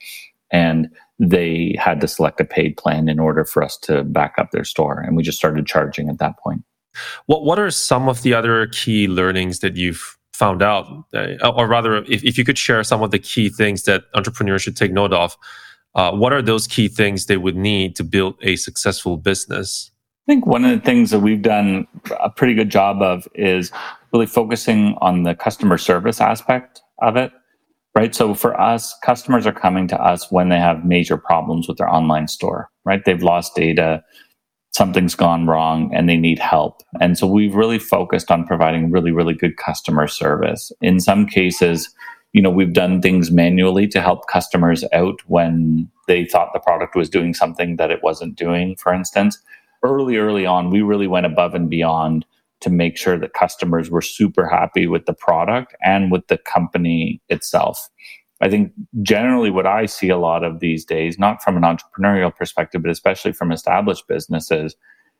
And 0.49 0.89
they 1.19 1.75
had 1.79 1.99
to 2.01 2.07
select 2.07 2.39
a 2.39 2.45
paid 2.45 2.77
plan 2.77 3.09
in 3.09 3.19
order 3.19 3.43
for 3.43 3.63
us 3.63 3.77
to 3.77 4.03
back 4.03 4.35
up 4.37 4.51
their 4.51 4.63
store. 4.63 4.99
And 4.99 5.15
we 5.15 5.23
just 5.23 5.37
started 5.37 5.65
charging 5.65 6.09
at 6.09 6.19
that 6.19 6.37
point. 6.39 6.63
What, 7.25 7.43
what 7.43 7.59
are 7.59 7.71
some 7.71 8.09
of 8.09 8.21
the 8.21 8.33
other 8.33 8.67
key 8.67 9.07
learnings 9.07 9.59
that 9.59 9.75
you've 9.75 10.17
found 10.33 10.61
out? 10.61 11.05
Uh, 11.13 11.49
or 11.49 11.67
rather, 11.67 11.97
if, 12.05 12.23
if 12.23 12.37
you 12.37 12.43
could 12.43 12.57
share 12.57 12.83
some 12.83 13.01
of 13.01 13.11
the 13.11 13.19
key 13.19 13.49
things 13.49 13.83
that 13.83 14.05
entrepreneurs 14.13 14.61
should 14.61 14.77
take 14.77 14.91
note 14.91 15.13
of, 15.13 15.35
uh, 15.95 16.11
what 16.11 16.33
are 16.33 16.41
those 16.41 16.67
key 16.67 16.87
things 16.87 17.25
they 17.25 17.37
would 17.37 17.55
need 17.55 17.95
to 17.95 18.03
build 18.03 18.35
a 18.41 18.55
successful 18.55 19.17
business? 19.17 19.91
I 20.27 20.33
think 20.33 20.45
one 20.45 20.65
of 20.65 20.71
the 20.71 20.85
things 20.85 21.11
that 21.11 21.19
we've 21.19 21.41
done 21.41 21.87
a 22.19 22.29
pretty 22.29 22.53
good 22.53 22.69
job 22.69 23.01
of 23.01 23.27
is 23.33 23.71
really 24.13 24.25
focusing 24.25 24.95
on 24.99 25.23
the 25.23 25.33
customer 25.33 25.77
service 25.77 26.21
aspect 26.21 26.81
of 26.99 27.15
it 27.15 27.31
right? 27.97 28.13
So 28.13 28.35
for 28.35 28.59
us, 28.61 28.95
customers 29.03 29.47
are 29.47 29.51
coming 29.51 29.87
to 29.87 29.99
us 29.99 30.31
when 30.31 30.49
they 30.49 30.59
have 30.59 30.85
major 30.85 31.17
problems 31.17 31.67
with 31.67 31.79
their 31.79 31.89
online 31.89 32.27
store, 32.27 32.69
right? 32.85 33.03
They've 33.03 33.23
lost 33.23 33.55
data, 33.55 34.03
something's 34.71 35.15
gone 35.15 35.47
wrong, 35.47 35.91
and 35.95 36.07
they 36.07 36.15
need 36.15 36.37
help. 36.37 36.83
And 37.01 37.17
so 37.17 37.25
we've 37.25 37.55
really 37.55 37.79
focused 37.79 38.29
on 38.29 38.45
providing 38.45 38.91
really, 38.91 39.09
really 39.09 39.33
good 39.33 39.57
customer 39.57 40.05
service. 40.05 40.71
In 40.79 40.99
some 40.99 41.25
cases, 41.25 41.89
you 42.33 42.41
know, 42.43 42.51
we've 42.51 42.71
done 42.71 43.01
things 43.01 43.31
manually 43.31 43.87
to 43.87 43.99
help 43.99 44.27
customers 44.27 44.85
out 44.93 45.19
when 45.25 45.89
they 46.07 46.23
thought 46.23 46.53
the 46.53 46.59
product 46.59 46.95
was 46.95 47.09
doing 47.09 47.33
something 47.33 47.77
that 47.77 47.89
it 47.89 48.03
wasn't 48.03 48.35
doing, 48.35 48.75
for 48.75 48.93
instance. 48.93 49.39
Early, 49.81 50.17
early 50.17 50.45
on, 50.45 50.69
we 50.69 50.83
really 50.83 51.07
went 51.07 51.25
above 51.25 51.55
and 51.55 51.67
beyond 51.67 52.27
to 52.61 52.69
make 52.69 52.97
sure 52.97 53.17
that 53.19 53.33
customers 53.33 53.89
were 53.89 54.01
super 54.01 54.47
happy 54.47 54.87
with 54.87 55.05
the 55.05 55.13
product 55.13 55.75
and 55.83 56.11
with 56.11 56.27
the 56.27 56.37
company 56.37 57.21
itself. 57.29 57.89
I 58.41 58.49
think 58.49 58.71
generally 59.01 59.49
what 59.49 59.65
I 59.65 59.85
see 59.85 60.09
a 60.09 60.17
lot 60.17 60.43
of 60.43 60.59
these 60.59 60.85
days, 60.85 61.17
not 61.17 61.41
from 61.41 61.57
an 61.57 61.63
entrepreneurial 61.63 62.35
perspective, 62.35 62.81
but 62.81 62.91
especially 62.91 63.31
from 63.31 63.51
established 63.51 64.07
businesses, 64.07 64.75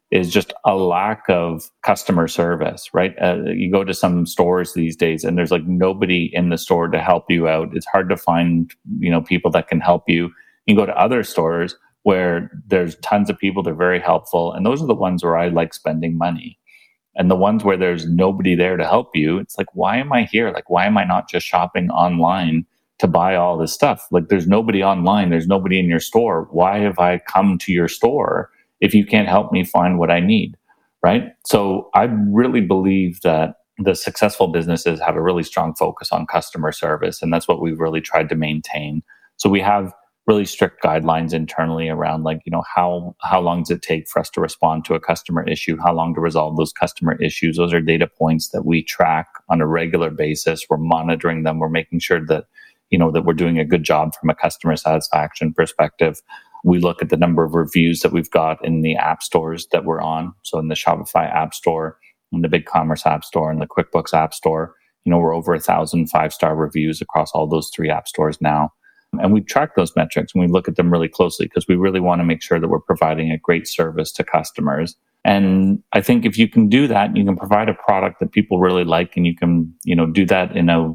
is 0.10 0.32
just 0.32 0.54
a 0.66 0.76
lack 0.76 1.24
of 1.28 1.70
customer 1.84 2.28
service, 2.28 2.90
right? 2.94 3.14
Uh, 3.22 3.44
you 3.48 3.70
go 3.70 3.84
to 3.84 3.94
some 3.94 4.26
stores 4.26 4.74
these 4.74 4.96
days 4.96 5.24
and 5.24 5.38
there's 5.38 5.52
like 5.52 5.66
nobody 5.66 6.30
in 6.34 6.50
the 6.50 6.58
store 6.58 6.88
to 6.88 7.02
help 7.02 7.26
you 7.30 7.48
out. 7.48 7.76
It's 7.76 7.88
hard 7.88 8.08
to 8.10 8.18
find, 8.18 8.72
you 9.00 9.12
know, 9.12 9.22
people 9.22 9.52
that 9.52 9.68
can 9.68 9.82
help 9.82 10.04
you. 10.08 10.32
You 10.66 10.76
go 10.76 10.86
to 10.86 10.98
other 10.98 11.24
stores 11.24 11.76
where 12.04 12.50
there's 12.68 12.96
tons 12.98 13.30
of 13.30 13.38
people, 13.38 13.62
they're 13.62 13.76
very 13.76 14.00
helpful. 14.00 14.54
And 14.54 14.66
those 14.66 14.82
are 14.82 14.88
the 14.88 14.96
ones 14.96 15.24
where 15.24 15.36
I 15.36 15.50
like 15.50 15.74
spending 15.74 16.18
money 16.18 16.58
and 17.18 17.30
the 17.30 17.36
ones 17.36 17.64
where 17.64 17.78
there's 17.78 18.08
nobody 18.08 18.56
there 18.56 18.78
to 18.78 18.86
help 18.86 19.10
you 19.16 19.38
it's 19.40 19.58
like 19.58 19.74
why 19.76 19.98
am 19.98 20.14
i 20.14 20.24
here? 20.24 20.52
Like 20.52 20.70
why 20.70 20.86
am 20.86 20.98
i 20.98 21.04
not 21.04 21.30
just 21.30 21.46
shopping 21.46 21.90
online 21.90 22.66
to 23.00 23.08
buy 23.08 23.36
all 23.36 23.58
this 23.58 23.74
stuff? 23.74 24.08
Like 24.12 24.30
there's 24.30 24.48
nobody 24.48 24.84
online. 24.84 25.30
There's 25.30 25.48
nobody 25.48 25.80
in 25.80 25.88
your 25.88 26.00
store. 26.00 26.48
Why 26.52 26.80
have 26.80 27.00
i 27.00 27.20
come 27.20 27.58
to 27.60 27.72
your 27.72 27.88
store 27.88 28.50
if 28.80 28.94
you 28.94 29.06
can't 29.06 29.28
help 29.28 29.52
me 29.52 29.64
find 29.64 29.98
what 30.00 30.12
i 30.12 30.20
need 30.20 30.56
right? 31.04 31.34
So 31.46 31.90
i 31.94 32.04
really 32.04 32.62
believe 32.62 33.22
that 33.22 33.56
the 33.80 33.94
successful 33.94 34.48
businesses 34.48 35.00
have 35.00 35.16
a 35.16 35.22
really 35.22 35.44
strong 35.44 35.76
focus 35.76 36.12
on 36.12 36.26
customer 36.26 36.72
service 36.72 37.22
and 37.22 37.32
that's 37.32 37.48
what 37.48 37.62
we've 37.62 37.80
really 37.80 38.02
tried 38.02 38.30
to 38.30 38.36
maintain. 38.36 39.04
So 39.38 39.50
we 39.50 39.62
have 39.62 39.94
really 40.28 40.46
strict 40.46 40.84
guidelines 40.84 41.34
internally 41.34 41.88
around 41.88 42.24
like 42.24 42.42
you 42.46 42.52
know 42.52 42.64
how 42.76 43.16
how 43.22 43.40
long 43.40 43.64
does 43.64 43.72
it 43.72 43.82
take 43.82 44.08
for 44.10 44.20
us 44.20 44.30
to 44.32 44.42
respond 44.42 44.86
to 44.86 44.94
a 44.94 45.00
customer 45.00 45.48
issue? 45.48 45.78
How 45.78 45.94
long 45.94 46.14
to 46.16 46.22
resolve 46.22 46.58
those 46.58 46.74
customer 46.74 47.16
issues? 47.22 47.58
Those 47.58 47.74
are 47.74 47.82
data 47.82 48.08
points 48.08 48.50
that 48.50 48.66
we 48.66 48.84
track 48.84 49.28
on 49.50 49.62
a 49.62 49.68
regular 49.68 50.10
basis. 50.10 50.66
We're 50.70 50.78
monitoring 50.78 51.44
them. 51.44 51.60
We're 51.60 51.70
making 51.70 52.00
sure 52.00 52.24
that 52.26 52.46
you 52.90 52.98
know 53.00 53.12
that 53.12 53.24
we're 53.24 53.34
doing 53.34 53.58
a 53.58 53.66
good 53.66 53.84
job 53.84 54.14
from 54.16 54.30
a 54.30 54.36
customer 54.36 54.76
satisfaction 54.76 55.54
perspective. 55.54 56.22
We 56.64 56.80
look 56.80 57.02
at 57.02 57.10
the 57.10 57.18
number 57.18 57.46
of 57.46 57.54
reviews 57.54 58.02
that 58.02 58.12
we've 58.12 58.32
got 58.32 58.64
in 58.66 58.82
the 58.82 58.96
app 58.98 59.24
stores 59.24 59.68
that 59.72 59.86
we're 59.86 60.02
on. 60.02 60.34
So 60.44 60.60
in 60.60 60.68
the 60.68 60.76
shopify 60.76 61.34
app 61.34 61.54
store 61.54 61.98
in 62.34 62.42
the 62.42 62.50
BigCommerce 62.50 63.06
app 63.06 63.24
store 63.24 63.50
and 63.52 63.62
the 63.62 63.68
quickbooks 63.68 64.14
app 64.14 64.34
store 64.34 64.76
you 65.06 65.12
know 65.12 65.18
we're 65.18 65.34
over 65.34 65.54
a 65.54 65.60
thousand 65.60 66.08
five 66.08 66.34
star 66.34 66.56
reviews 66.56 67.02
across 67.02 67.32
all 67.32 67.48
those 67.48 67.72
three 67.74 67.90
app 67.90 68.08
stores 68.08 68.42
now 68.42 68.70
and 69.14 69.34
we 69.34 69.42
track 69.42 69.76
those 69.76 69.96
metrics 69.96 70.34
and 70.34 70.42
we 70.42 70.52
look 70.52 70.68
at 70.68 70.76
them 70.76 70.92
really 70.92 71.08
closely 71.08 71.46
because 71.46 71.68
we 71.68 71.76
really 71.76 72.00
want 72.00 72.20
to 72.20 72.26
make 72.26 72.42
sure 72.42 72.60
that 72.60 72.68
we're 72.68 72.80
providing 72.80 73.32
a 73.32 73.38
great 73.38 73.68
service 73.68 74.12
to 74.14 74.24
customers. 74.24 74.96
And 75.24 75.82
I 75.94 76.02
think 76.02 76.26
if 76.26 76.38
you 76.38 76.48
can 76.48 76.70
do 76.70 76.88
that, 76.88 77.16
you 77.16 77.26
can 77.26 77.36
provide 77.36 77.70
a 77.70 77.74
product 77.74 78.20
that 78.20 78.32
people 78.32 78.60
really 78.60 78.84
like 78.84 79.18
and 79.18 79.26
you 79.26 79.36
can, 79.36 79.74
you 79.84 79.96
know, 79.96 80.06
do 80.06 80.26
that 80.26 80.56
in 80.56 80.70
a 80.70 80.94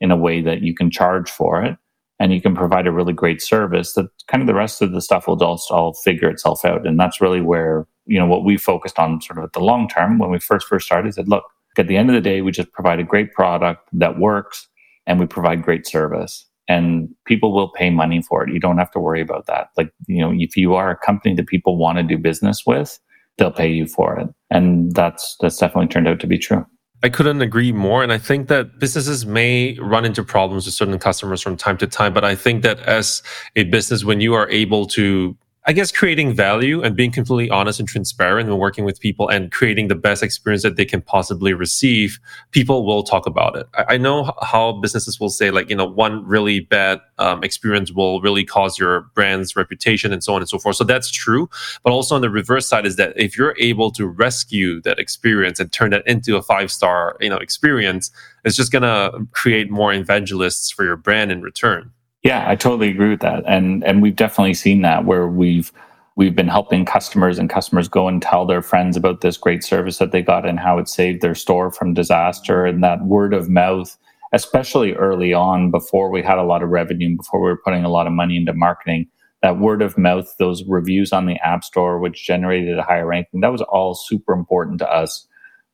in 0.00 0.10
a 0.10 0.16
way 0.16 0.42
that 0.42 0.62
you 0.62 0.74
can 0.74 0.90
charge 0.90 1.30
for 1.30 1.62
it 1.62 1.76
and 2.20 2.32
you 2.32 2.40
can 2.40 2.54
provide 2.54 2.86
a 2.86 2.92
really 2.92 3.12
great 3.12 3.42
service 3.42 3.94
that 3.94 4.06
kind 4.28 4.42
of 4.42 4.46
the 4.46 4.54
rest 4.54 4.82
of 4.82 4.92
the 4.92 5.00
stuff 5.00 5.26
will 5.26 5.36
just 5.36 5.70
all 5.70 5.94
figure 5.94 6.28
itself 6.28 6.64
out. 6.64 6.86
And 6.86 6.98
that's 6.98 7.20
really 7.20 7.40
where, 7.40 7.86
you 8.06 8.18
know, 8.18 8.26
what 8.26 8.44
we 8.44 8.56
focused 8.56 8.98
on 8.98 9.20
sort 9.20 9.38
of 9.38 9.44
at 9.44 9.52
the 9.52 9.60
long 9.60 9.88
term 9.88 10.18
when 10.18 10.30
we 10.30 10.38
first 10.38 10.66
first 10.66 10.86
started 10.86 11.14
said, 11.14 11.28
look, 11.28 11.44
at 11.76 11.88
the 11.88 11.96
end 11.96 12.08
of 12.08 12.14
the 12.14 12.20
day, 12.20 12.40
we 12.40 12.52
just 12.52 12.72
provide 12.72 13.00
a 13.00 13.04
great 13.04 13.32
product 13.32 13.88
that 13.92 14.18
works 14.18 14.68
and 15.06 15.18
we 15.18 15.26
provide 15.26 15.62
great 15.62 15.86
service 15.86 16.46
and 16.68 17.08
people 17.26 17.52
will 17.52 17.68
pay 17.68 17.90
money 17.90 18.22
for 18.22 18.42
it. 18.42 18.52
You 18.52 18.60
don't 18.60 18.78
have 18.78 18.90
to 18.92 18.98
worry 18.98 19.20
about 19.20 19.46
that. 19.46 19.68
Like, 19.76 19.92
you 20.06 20.20
know, 20.20 20.32
if 20.34 20.56
you 20.56 20.74
are 20.74 20.90
a 20.90 20.96
company 20.96 21.34
that 21.34 21.46
people 21.46 21.76
want 21.76 21.98
to 21.98 22.02
do 22.02 22.18
business 22.18 22.62
with, 22.66 22.98
they'll 23.36 23.50
pay 23.50 23.70
you 23.70 23.86
for 23.86 24.18
it. 24.18 24.28
And 24.50 24.92
that's 24.94 25.36
that's 25.40 25.58
definitely 25.58 25.88
turned 25.88 26.08
out 26.08 26.20
to 26.20 26.26
be 26.26 26.38
true. 26.38 26.64
I 27.02 27.10
couldn't 27.10 27.42
agree 27.42 27.70
more. 27.70 28.02
And 28.02 28.10
I 28.10 28.16
think 28.16 28.48
that 28.48 28.78
businesses 28.78 29.26
may 29.26 29.78
run 29.78 30.06
into 30.06 30.24
problems 30.24 30.64
with 30.64 30.74
certain 30.74 30.98
customers 30.98 31.42
from 31.42 31.54
time 31.54 31.76
to 31.78 31.86
time. 31.86 32.14
But 32.14 32.24
I 32.24 32.34
think 32.34 32.62
that 32.62 32.80
as 32.80 33.22
a 33.56 33.64
business, 33.64 34.04
when 34.04 34.22
you 34.22 34.32
are 34.32 34.48
able 34.48 34.86
to 34.86 35.36
I 35.66 35.72
guess 35.72 35.90
creating 35.90 36.34
value 36.34 36.82
and 36.82 36.94
being 36.94 37.10
completely 37.10 37.48
honest 37.48 37.80
and 37.80 37.88
transparent 37.88 38.50
when 38.50 38.58
working 38.58 38.84
with 38.84 39.00
people 39.00 39.30
and 39.30 39.50
creating 39.50 39.88
the 39.88 39.94
best 39.94 40.22
experience 40.22 40.62
that 40.62 40.76
they 40.76 40.84
can 40.84 41.00
possibly 41.00 41.54
receive, 41.54 42.20
people 42.50 42.84
will 42.84 43.02
talk 43.02 43.26
about 43.26 43.56
it. 43.56 43.66
I, 43.74 43.96
know 43.96 44.34
how 44.42 44.72
businesses 44.72 45.18
will 45.18 45.30
say, 45.30 45.50
like, 45.50 45.70
you 45.70 45.76
know, 45.76 45.86
one 45.86 46.22
really 46.26 46.60
bad 46.60 47.00
um, 47.16 47.42
experience 47.42 47.90
will 47.90 48.20
really 48.20 48.44
cause 48.44 48.78
your 48.78 49.02
brand's 49.14 49.56
reputation 49.56 50.12
and 50.12 50.22
so 50.22 50.34
on 50.34 50.42
and 50.42 50.48
so 50.50 50.58
forth. 50.58 50.76
So 50.76 50.84
that's 50.84 51.10
true. 51.10 51.48
But 51.82 51.94
also 51.94 52.14
on 52.14 52.20
the 52.20 52.28
reverse 52.28 52.68
side 52.68 52.84
is 52.84 52.96
that 52.96 53.14
if 53.16 53.38
you're 53.38 53.56
able 53.58 53.90
to 53.92 54.06
rescue 54.06 54.82
that 54.82 54.98
experience 54.98 55.60
and 55.60 55.72
turn 55.72 55.92
that 55.92 56.06
into 56.06 56.36
a 56.36 56.42
five 56.42 56.70
star, 56.70 57.16
you 57.20 57.30
know, 57.30 57.38
experience, 57.38 58.10
it's 58.44 58.56
just 58.56 58.70
going 58.70 58.82
to 58.82 59.26
create 59.32 59.70
more 59.70 59.94
evangelists 59.94 60.70
for 60.70 60.84
your 60.84 60.96
brand 60.96 61.32
in 61.32 61.40
return. 61.40 61.90
Yeah, 62.24 62.48
I 62.48 62.56
totally 62.56 62.88
agree 62.88 63.10
with 63.10 63.20
that. 63.20 63.44
And 63.46 63.84
and 63.84 64.02
we've 64.02 64.16
definitely 64.16 64.54
seen 64.54 64.82
that 64.82 65.04
where 65.04 65.28
we've 65.28 65.70
we've 66.16 66.34
been 66.34 66.48
helping 66.48 66.84
customers 66.86 67.38
and 67.38 67.50
customers 67.50 67.88
go 67.88 68.08
and 68.08 68.22
tell 68.22 68.46
their 68.46 68.62
friends 68.62 68.96
about 68.96 69.20
this 69.20 69.36
great 69.36 69.62
service 69.62 69.98
that 69.98 70.10
they 70.10 70.22
got 70.22 70.48
and 70.48 70.58
how 70.58 70.78
it 70.78 70.88
saved 70.88 71.20
their 71.20 71.34
store 71.34 71.70
from 71.70 71.92
disaster 71.92 72.64
and 72.64 72.82
that 72.82 73.04
word 73.04 73.34
of 73.34 73.48
mouth 73.48 73.96
especially 74.32 74.94
early 74.94 75.32
on 75.32 75.70
before 75.70 76.10
we 76.10 76.22
had 76.22 76.38
a 76.38 76.42
lot 76.44 76.62
of 76.62 76.68
revenue 76.70 77.16
before 77.16 77.40
we 77.40 77.48
were 77.48 77.60
putting 77.64 77.84
a 77.84 77.88
lot 77.88 78.06
of 78.06 78.12
money 78.12 78.36
into 78.36 78.52
marketing 78.54 79.06
that 79.42 79.58
word 79.58 79.82
of 79.82 79.98
mouth 79.98 80.32
those 80.38 80.64
reviews 80.68 81.12
on 81.12 81.26
the 81.26 81.36
app 81.44 81.64
store 81.64 81.98
which 81.98 82.24
generated 82.24 82.78
a 82.78 82.82
higher 82.82 83.06
ranking 83.06 83.40
that 83.40 83.52
was 83.52 83.62
all 83.62 83.94
super 83.94 84.32
important 84.32 84.78
to 84.78 84.88
us 84.92 85.26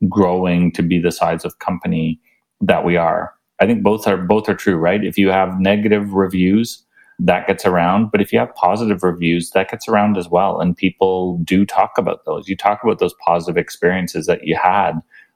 growing 0.09 0.73
to 0.73 0.83
be 0.83 0.99
the 0.99 1.13
size 1.13 1.45
of 1.45 1.59
company 1.59 2.19
that 2.63 2.85
we 2.85 2.97
are 2.97 3.35
I 3.61 3.67
think 3.67 3.83
both 3.83 4.07
are 4.07 4.17
both 4.17 4.49
are 4.49 4.55
true, 4.55 4.77
right? 4.77 5.05
If 5.05 5.19
you 5.19 5.29
have 5.31 5.61
negative 5.61 6.13
reviews, 6.15 6.83
that 7.19 7.47
gets 7.47 7.67
around, 7.67 8.11
but 8.11 8.23
if 8.23 8.33
you 8.33 8.39
have 8.39 8.55
positive 8.55 9.03
reviews, 9.03 9.51
that 9.51 9.71
gets 9.71 9.87
around 9.87 10.17
as 10.17 10.29
well, 10.29 10.61
and 10.61 10.77
people 10.77 11.39
do 11.45 11.67
talk 11.67 11.99
about 11.99 12.25
those. 12.25 12.49
You 12.49 12.57
talk 12.57 12.83
about 12.83 12.99
those 12.99 13.15
positive 13.25 13.59
experiences 13.59 14.27
that 14.27 14.47
you 14.47 14.57
had 14.57 14.93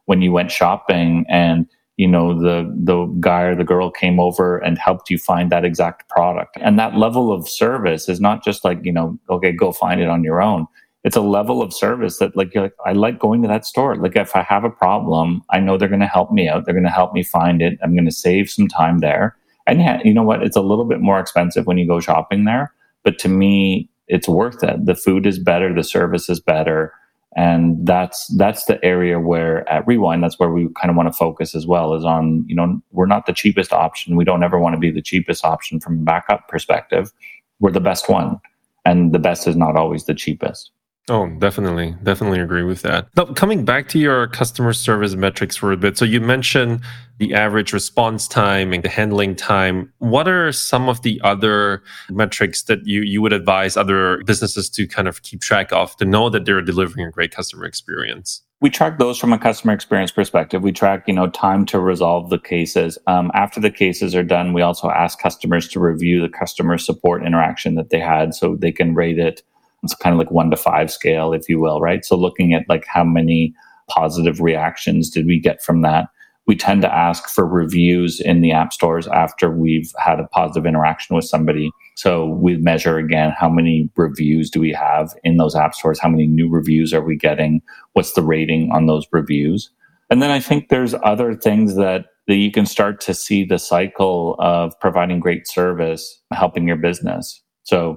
when 0.06 0.22
you 0.22 0.32
went 0.32 0.50
shopping, 0.50 1.26
and 1.28 1.66
you 1.98 2.08
know 2.08 2.38
the 2.40 2.72
the 2.82 3.04
guy 3.20 3.42
or 3.42 3.54
the 3.54 3.64
girl 3.64 3.90
came 3.90 4.18
over 4.18 4.58
and 4.58 4.78
helped 4.78 5.10
you 5.10 5.18
find 5.18 5.52
that 5.52 5.64
exact 5.64 6.08
product, 6.08 6.56
and 6.60 6.78
that 6.78 6.96
level 6.96 7.30
of 7.30 7.46
service 7.46 8.08
is 8.08 8.20
not 8.20 8.42
just 8.42 8.64
like 8.64 8.82
you 8.82 8.92
know, 8.92 9.18
okay, 9.28 9.52
go 9.52 9.70
find 9.70 10.00
it 10.00 10.08
on 10.08 10.24
your 10.24 10.40
own 10.40 10.66
it's 11.04 11.16
a 11.16 11.20
level 11.20 11.60
of 11.62 11.72
service 11.72 12.18
that 12.18 12.34
like 12.34 12.54
like 12.56 12.72
I 12.84 12.92
like 12.92 13.18
going 13.18 13.42
to 13.42 13.48
that 13.48 13.66
store. 13.66 13.94
Like 13.94 14.16
if 14.16 14.34
I 14.34 14.42
have 14.42 14.64
a 14.64 14.70
problem, 14.70 15.42
I 15.50 15.60
know 15.60 15.76
they're 15.76 15.88
going 15.88 16.00
to 16.00 16.06
help 16.06 16.32
me 16.32 16.48
out. 16.48 16.64
They're 16.64 16.74
going 16.74 16.84
to 16.84 16.90
help 16.90 17.12
me 17.12 17.22
find 17.22 17.60
it. 17.60 17.78
I'm 17.82 17.94
going 17.94 18.06
to 18.06 18.12
save 18.12 18.50
some 18.50 18.68
time 18.68 18.98
there. 19.00 19.36
And 19.66 19.80
yeah, 19.80 20.00
you 20.02 20.14
know 20.14 20.22
what? 20.22 20.42
It's 20.42 20.56
a 20.56 20.62
little 20.62 20.86
bit 20.86 21.00
more 21.00 21.20
expensive 21.20 21.66
when 21.66 21.78
you 21.78 21.86
go 21.86 22.00
shopping 22.00 22.44
there, 22.44 22.72
but 23.02 23.18
to 23.20 23.28
me, 23.28 23.88
it's 24.08 24.28
worth 24.28 24.62
it. 24.62 24.84
The 24.84 24.94
food 24.94 25.26
is 25.26 25.38
better, 25.38 25.74
the 25.74 25.84
service 25.84 26.28
is 26.28 26.40
better, 26.40 26.92
and 27.36 27.86
that's 27.86 28.26
that's 28.36 28.66
the 28.66 28.82
area 28.84 29.18
where 29.18 29.68
at 29.70 29.86
Rewind, 29.86 30.22
that's 30.22 30.38
where 30.38 30.50
we 30.50 30.68
kind 30.80 30.90
of 30.90 30.96
want 30.96 31.08
to 31.08 31.12
focus 31.12 31.54
as 31.54 31.66
well. 31.66 31.94
Is 31.94 32.04
on 32.04 32.44
you 32.46 32.54
know 32.54 32.80
we're 32.92 33.06
not 33.06 33.26
the 33.26 33.32
cheapest 33.32 33.72
option. 33.72 34.16
We 34.16 34.24
don't 34.24 34.42
ever 34.42 34.58
want 34.58 34.74
to 34.74 34.80
be 34.80 34.90
the 34.90 35.02
cheapest 35.02 35.44
option 35.44 35.80
from 35.80 36.00
a 36.00 36.02
backup 36.02 36.48
perspective. 36.48 37.12
We're 37.60 37.70
the 37.70 37.80
best 37.80 38.08
one, 38.08 38.38
and 38.84 39.12
the 39.12 39.18
best 39.18 39.46
is 39.46 39.56
not 39.56 39.76
always 39.76 40.04
the 40.04 40.14
cheapest. 40.14 40.70
Oh, 41.10 41.28
definitely. 41.38 41.94
Definitely 42.02 42.40
agree 42.40 42.62
with 42.62 42.80
that. 42.82 43.08
Now, 43.14 43.26
coming 43.26 43.64
back 43.64 43.88
to 43.88 43.98
your 43.98 44.26
customer 44.28 44.72
service 44.72 45.14
metrics 45.14 45.54
for 45.54 45.70
a 45.70 45.76
bit. 45.76 45.98
So 45.98 46.04
you 46.06 46.18
mentioned 46.18 46.80
the 47.18 47.34
average 47.34 47.74
response 47.74 48.26
time 48.26 48.72
and 48.72 48.82
the 48.82 48.88
handling 48.88 49.36
time. 49.36 49.92
What 49.98 50.28
are 50.28 50.50
some 50.50 50.88
of 50.88 51.02
the 51.02 51.20
other 51.22 51.82
metrics 52.08 52.62
that 52.64 52.86
you, 52.86 53.02
you 53.02 53.20
would 53.20 53.34
advise 53.34 53.76
other 53.76 54.22
businesses 54.24 54.70
to 54.70 54.88
kind 54.88 55.06
of 55.06 55.22
keep 55.22 55.42
track 55.42 55.72
of 55.72 55.94
to 55.98 56.06
know 56.06 56.30
that 56.30 56.46
they're 56.46 56.62
delivering 56.62 57.06
a 57.06 57.10
great 57.10 57.32
customer 57.32 57.66
experience? 57.66 58.42
We 58.62 58.70
track 58.70 58.98
those 58.98 59.18
from 59.18 59.34
a 59.34 59.38
customer 59.38 59.74
experience 59.74 60.10
perspective. 60.10 60.62
We 60.62 60.72
track, 60.72 61.04
you 61.06 61.12
know, 61.12 61.28
time 61.28 61.66
to 61.66 61.78
resolve 61.78 62.30
the 62.30 62.38
cases. 62.38 62.96
Um, 63.06 63.30
after 63.34 63.60
the 63.60 63.70
cases 63.70 64.14
are 64.14 64.22
done, 64.22 64.54
we 64.54 64.62
also 64.62 64.88
ask 64.88 65.18
customers 65.18 65.68
to 65.68 65.80
review 65.80 66.22
the 66.22 66.30
customer 66.30 66.78
support 66.78 67.26
interaction 67.26 67.74
that 67.74 67.90
they 67.90 68.00
had 68.00 68.34
so 68.34 68.56
they 68.56 68.72
can 68.72 68.94
rate 68.94 69.18
it 69.18 69.42
it's 69.84 69.94
kind 69.94 70.14
of 70.14 70.18
like 70.18 70.30
one 70.30 70.50
to 70.50 70.56
five 70.56 70.90
scale, 70.90 71.32
if 71.32 71.48
you 71.48 71.60
will, 71.60 71.80
right? 71.80 72.04
So 72.04 72.16
looking 72.16 72.54
at 72.54 72.68
like 72.68 72.84
how 72.86 73.04
many 73.04 73.54
positive 73.88 74.40
reactions 74.40 75.10
did 75.10 75.26
we 75.26 75.38
get 75.38 75.62
from 75.62 75.82
that? 75.82 76.06
We 76.46 76.56
tend 76.56 76.82
to 76.82 76.94
ask 76.94 77.28
for 77.28 77.46
reviews 77.46 78.20
in 78.20 78.42
the 78.42 78.52
app 78.52 78.72
stores 78.72 79.06
after 79.08 79.50
we've 79.50 79.90
had 79.98 80.20
a 80.20 80.26
positive 80.28 80.66
interaction 80.66 81.16
with 81.16 81.24
somebody. 81.24 81.70
So 81.96 82.26
we 82.26 82.56
measure 82.58 82.98
again 82.98 83.32
how 83.38 83.48
many 83.48 83.90
reviews 83.96 84.50
do 84.50 84.60
we 84.60 84.72
have 84.72 85.14
in 85.24 85.38
those 85.38 85.54
app 85.54 85.74
stores? 85.74 85.98
How 85.98 86.10
many 86.10 86.26
new 86.26 86.50
reviews 86.50 86.92
are 86.92 87.02
we 87.02 87.16
getting? 87.16 87.62
What's 87.94 88.12
the 88.12 88.22
rating 88.22 88.70
on 88.72 88.86
those 88.86 89.06
reviews? 89.10 89.70
And 90.10 90.20
then 90.20 90.30
I 90.30 90.40
think 90.40 90.68
there's 90.68 90.94
other 91.02 91.34
things 91.34 91.76
that, 91.76 92.06
that 92.26 92.36
you 92.36 92.50
can 92.50 92.66
start 92.66 93.00
to 93.02 93.14
see 93.14 93.44
the 93.44 93.58
cycle 93.58 94.36
of 94.38 94.78
providing 94.80 95.20
great 95.20 95.48
service 95.48 96.20
helping 96.32 96.68
your 96.68 96.76
business. 96.76 97.40
So 97.62 97.96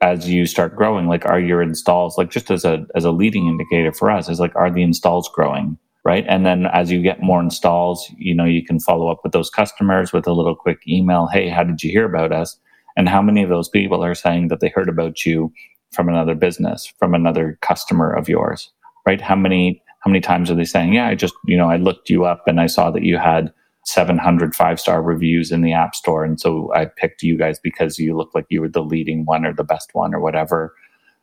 as 0.00 0.28
you 0.28 0.46
start 0.46 0.76
growing 0.76 1.06
like 1.06 1.26
are 1.26 1.40
your 1.40 1.60
installs 1.62 2.16
like 2.16 2.30
just 2.30 2.50
as 2.50 2.64
a 2.64 2.86
as 2.94 3.04
a 3.04 3.10
leading 3.10 3.46
indicator 3.46 3.92
for 3.92 4.10
us 4.10 4.28
is 4.28 4.40
like 4.40 4.54
are 4.56 4.70
the 4.70 4.82
installs 4.82 5.28
growing 5.34 5.78
right? 6.02 6.24
And 6.28 6.46
then 6.46 6.64
as 6.66 6.90
you 6.90 7.02
get 7.02 7.22
more 7.22 7.40
installs 7.40 8.10
you 8.16 8.34
know 8.34 8.44
you 8.44 8.64
can 8.64 8.80
follow 8.80 9.08
up 9.08 9.20
with 9.22 9.32
those 9.32 9.50
customers 9.50 10.12
with 10.12 10.26
a 10.26 10.32
little 10.32 10.56
quick 10.56 10.78
email 10.88 11.26
hey 11.26 11.48
how 11.48 11.64
did 11.64 11.82
you 11.82 11.90
hear 11.90 12.04
about 12.06 12.32
us? 12.32 12.56
And 12.96 13.08
how 13.08 13.22
many 13.22 13.42
of 13.42 13.48
those 13.48 13.68
people 13.68 14.04
are 14.04 14.14
saying 14.14 14.48
that 14.48 14.60
they 14.60 14.68
heard 14.68 14.88
about 14.88 15.24
you 15.24 15.52
from 15.92 16.08
another 16.08 16.34
business 16.34 16.92
from 16.98 17.14
another 17.14 17.58
customer 17.60 18.12
of 18.12 18.28
yours 18.28 18.70
right? 19.06 19.20
How 19.20 19.36
many 19.36 19.82
how 20.00 20.10
many 20.10 20.20
times 20.20 20.50
are 20.50 20.54
they 20.54 20.64
saying 20.64 20.94
yeah 20.94 21.08
i 21.08 21.14
just 21.14 21.34
you 21.44 21.56
know 21.56 21.68
i 21.68 21.76
looked 21.76 22.08
you 22.08 22.24
up 22.24 22.44
and 22.46 22.60
i 22.60 22.66
saw 22.66 22.90
that 22.90 23.02
you 23.02 23.18
had 23.18 23.52
700 23.84 24.54
five 24.54 24.78
star 24.78 25.02
reviews 25.02 25.50
in 25.50 25.62
the 25.62 25.72
app 25.72 25.94
store. 25.94 26.24
And 26.24 26.40
so 26.40 26.72
i 26.74 26.84
picked 26.84 27.22
you 27.22 27.36
guys 27.36 27.58
because 27.58 27.98
you 27.98 28.16
looked 28.16 28.34
like 28.34 28.46
you 28.48 28.60
were 28.60 28.68
the 28.68 28.82
leading 28.82 29.24
one 29.24 29.44
or 29.44 29.52
the 29.52 29.64
best 29.64 29.90
one 29.94 30.14
or 30.14 30.20
whatever. 30.20 30.74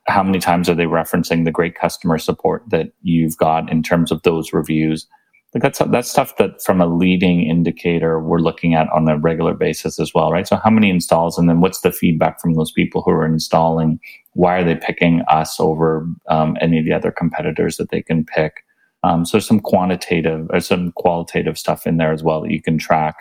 How 0.06 0.22
many 0.22 0.38
times 0.38 0.68
are 0.68 0.74
they 0.74 0.84
referencing 0.84 1.44
the 1.44 1.50
great 1.50 1.74
customer 1.74 2.18
support 2.18 2.64
that 2.68 2.92
you've 3.02 3.36
got 3.36 3.70
in 3.70 3.82
terms 3.82 4.10
of 4.10 4.22
those 4.22 4.52
reviews? 4.52 5.06
Like 5.54 5.62
that's 5.62 5.78
that's 5.78 6.10
stuff 6.10 6.36
that 6.36 6.62
from 6.62 6.80
a 6.80 6.86
leading 6.86 7.42
indicator 7.42 8.20
we're 8.20 8.38
looking 8.38 8.74
at 8.74 8.88
on 8.90 9.08
a 9.08 9.16
regular 9.16 9.54
basis 9.54 9.98
as 9.98 10.12
well 10.14 10.30
right? 10.30 10.46
So 10.46 10.56
how 10.56 10.70
many 10.70 10.90
installs? 10.90 11.38
And 11.38 11.48
then 11.48 11.60
what's 11.60 11.80
the 11.80 11.92
feedback 11.92 12.40
from 12.40 12.54
those 12.54 12.72
people 12.72 13.02
who 13.02 13.12
are 13.12 13.24
installing? 13.24 13.98
Why 14.34 14.58
are 14.58 14.64
they 14.64 14.76
picking 14.76 15.22
us 15.28 15.58
over 15.58 16.06
um, 16.28 16.56
any 16.60 16.78
of 16.78 16.84
the 16.84 16.92
other 16.92 17.10
competitors 17.10 17.76
that 17.76 17.90
they 17.90 18.02
can 18.02 18.24
pick 18.24 18.64
um, 19.02 19.24
so 19.24 19.38
some 19.38 19.60
quantitative 19.60 20.48
or 20.50 20.60
some 20.60 20.92
qualitative 20.92 21.58
stuff 21.58 21.86
in 21.86 21.96
there 21.96 22.12
as 22.12 22.22
well 22.22 22.42
that 22.42 22.50
you 22.50 22.60
can 22.60 22.78
track, 22.78 23.16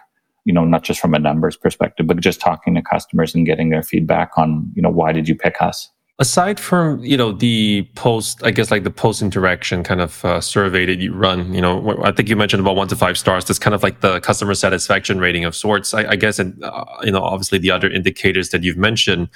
you 0.45 0.53
know, 0.53 0.65
not 0.65 0.83
just 0.83 0.99
from 0.99 1.13
a 1.13 1.19
numbers 1.19 1.55
perspective, 1.55 2.07
but 2.07 2.19
just 2.19 2.39
talking 2.39 2.73
to 2.75 2.81
customers 2.81 3.35
and 3.35 3.45
getting 3.45 3.69
their 3.69 3.83
feedback 3.83 4.31
on, 4.37 4.71
you 4.75 4.81
know, 4.81 4.89
why 4.89 5.11
did 5.11 5.27
you 5.27 5.35
pick 5.35 5.61
us? 5.61 5.89
Aside 6.19 6.59
from, 6.59 6.99
you 7.03 7.15
know, 7.15 7.31
the 7.31 7.87
post, 7.93 8.43
I 8.43 8.49
guess 8.49 8.71
like 8.71 8.83
the 8.83 8.89
post 8.89 9.21
interaction 9.21 9.83
kind 9.83 10.01
of 10.01 10.25
uh, 10.25 10.41
survey 10.41 10.87
that 10.87 10.97
you 10.97 11.13
run, 11.13 11.53
you 11.53 11.61
know, 11.61 11.95
I 12.01 12.11
think 12.11 12.27
you 12.27 12.35
mentioned 12.35 12.59
about 12.59 12.75
one 12.75 12.87
to 12.87 12.95
five 12.95 13.19
stars. 13.19 13.45
That's 13.45 13.59
kind 13.59 13.75
of 13.75 13.83
like 13.83 14.01
the 14.01 14.19
customer 14.21 14.55
satisfaction 14.55 15.19
rating 15.19 15.45
of 15.45 15.55
sorts, 15.55 15.93
I, 15.93 16.05
I 16.05 16.15
guess. 16.15 16.39
And, 16.39 16.63
uh, 16.63 16.85
you 17.03 17.11
know, 17.11 17.21
obviously 17.21 17.59
the 17.59 17.69
other 17.69 17.87
indicators 17.87 18.49
that 18.49 18.63
you've 18.63 18.77
mentioned. 18.77 19.29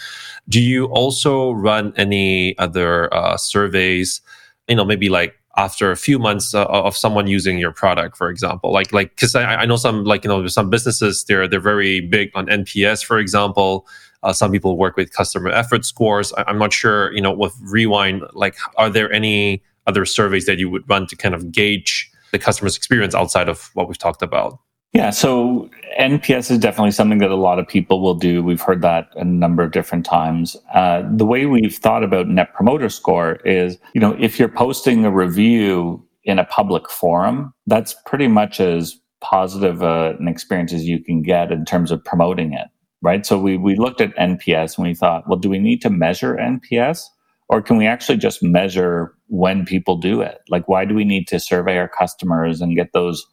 Do 0.50 0.60
you 0.60 0.86
also 0.86 1.52
run 1.52 1.94
any 1.98 2.58
other 2.58 3.14
uh, 3.14 3.38
surveys, 3.38 4.22
you 4.68 4.76
know, 4.76 4.84
maybe 4.84 5.08
like 5.08 5.36
after 5.58 5.92
a 5.92 5.98
few 5.98 6.18
months 6.18 6.54
uh, 6.54 6.66
of 6.66 6.96
someone 6.96 7.28
using 7.28 7.58
your 7.58 7.72
product 7.72 8.18
for 8.18 8.30
example. 8.30 8.72
Like 8.72 8.94
like 8.94 9.10
because 9.16 9.36
I, 9.36 9.44
I, 9.44 9.66
know 9.66 9.76
some 9.76 10.04
like 10.04 10.24
you 10.24 10.30
know 10.30 10.48
some 10.48 10.70
businesses 10.70 11.26
they're 11.26 11.48
they're 11.48 11.60
very 11.60 12.02
big 12.02 12.32
on 12.36 12.48
nps 12.48 13.04
for 13.04 13.20
example. 13.20 13.88
Uh, 14.24 14.32
some 14.32 14.52
people 14.52 14.78
work 14.78 14.96
with 14.98 15.12
customer 15.12 15.50
effort 15.50 15.84
scores. 15.86 16.32
I, 16.34 16.44
i'm 16.48 16.58
not 16.58 16.74
sure 16.74 17.12
you 17.14 17.22
know 17.22 17.32
with 17.32 17.56
rewind 17.62 18.24
like 18.34 18.56
are 18.78 18.90
there 18.90 19.12
any 19.12 19.64
other 19.88 20.06
surveys 20.06 20.46
that 20.46 20.58
you 20.60 20.70
would 20.70 20.88
run 20.90 21.08
to 21.08 21.16
kind 21.16 21.36
of 21.36 21.52
gauge 21.52 22.10
the 22.32 22.40
customer's 22.40 22.78
experience 22.78 23.14
outside 23.14 23.50
of 23.50 23.72
what 23.74 23.88
we've 23.88 23.98
talked 23.98 24.22
about 24.22 24.60
yeah, 24.94 25.10
so 25.10 25.70
NPS 25.98 26.52
is 26.52 26.60
definitely 26.60 26.92
something 26.92 27.20
that 27.20 27.32
a 27.32 27.36
lot 27.36 27.60
of 27.60 27.68
people 27.68 28.02
will 28.02 28.16
do. 28.16 28.44
We've 28.44 28.62
heard 28.62 28.82
that 28.82 29.10
a 29.16 29.24
number 29.24 29.64
of 29.64 29.72
different 29.72 30.06
times. 30.06 30.58
Uh, 30.74 31.04
the 31.16 31.26
way 31.26 31.46
we've 31.46 31.76
thought 31.76 32.04
about 32.04 32.28
Net 32.28 32.54
Promoter 32.54 32.90
Score 32.90 33.36
is, 33.46 33.78
you 33.94 34.02
know, 34.02 34.18
if 34.20 34.38
you're 34.38 34.50
posting 34.50 35.06
a 35.06 35.12
review 35.12 36.06
in 36.26 36.40
a 36.40 36.44
public 36.44 36.90
forum, 36.90 37.54
that's 37.68 37.96
pretty 38.06 38.28
much 38.28 38.60
as 38.60 38.98
positive 39.22 39.82
uh, 39.82 40.14
an 40.20 40.28
experience 40.28 40.74
as 40.74 40.86
you 40.86 41.02
can 41.02 41.22
get 41.22 41.54
in 41.54 41.64
terms 41.64 41.92
of 41.92 42.04
promoting 42.04 42.52
it, 42.54 42.68
right? 43.02 43.26
So 43.26 43.40
we 43.40 43.56
we 43.56 43.76
looked 43.78 44.02
at 44.02 44.16
NPS 44.18 44.78
and 44.78 44.86
we 44.88 44.94
thought, 44.94 45.24
well, 45.28 45.40
do 45.40 45.50
we 45.50 45.60
need 45.60 45.82
to 45.84 45.90
measure 45.90 46.36
NPS, 46.36 47.04
or 47.48 47.62
can 47.62 47.78
we 47.78 47.88
actually 47.88 48.18
just 48.18 48.44
measure 48.44 49.16
when 49.28 49.64
people 49.64 49.96
do 49.96 50.20
it? 50.22 50.40
Like, 50.50 50.68
why 50.68 50.84
do 50.84 50.94
we 50.94 51.06
need 51.06 51.28
to 51.30 51.40
survey 51.40 51.78
our 51.78 51.88
customers 51.88 52.60
and 52.60 52.76
get 52.76 52.92
those 52.94 53.26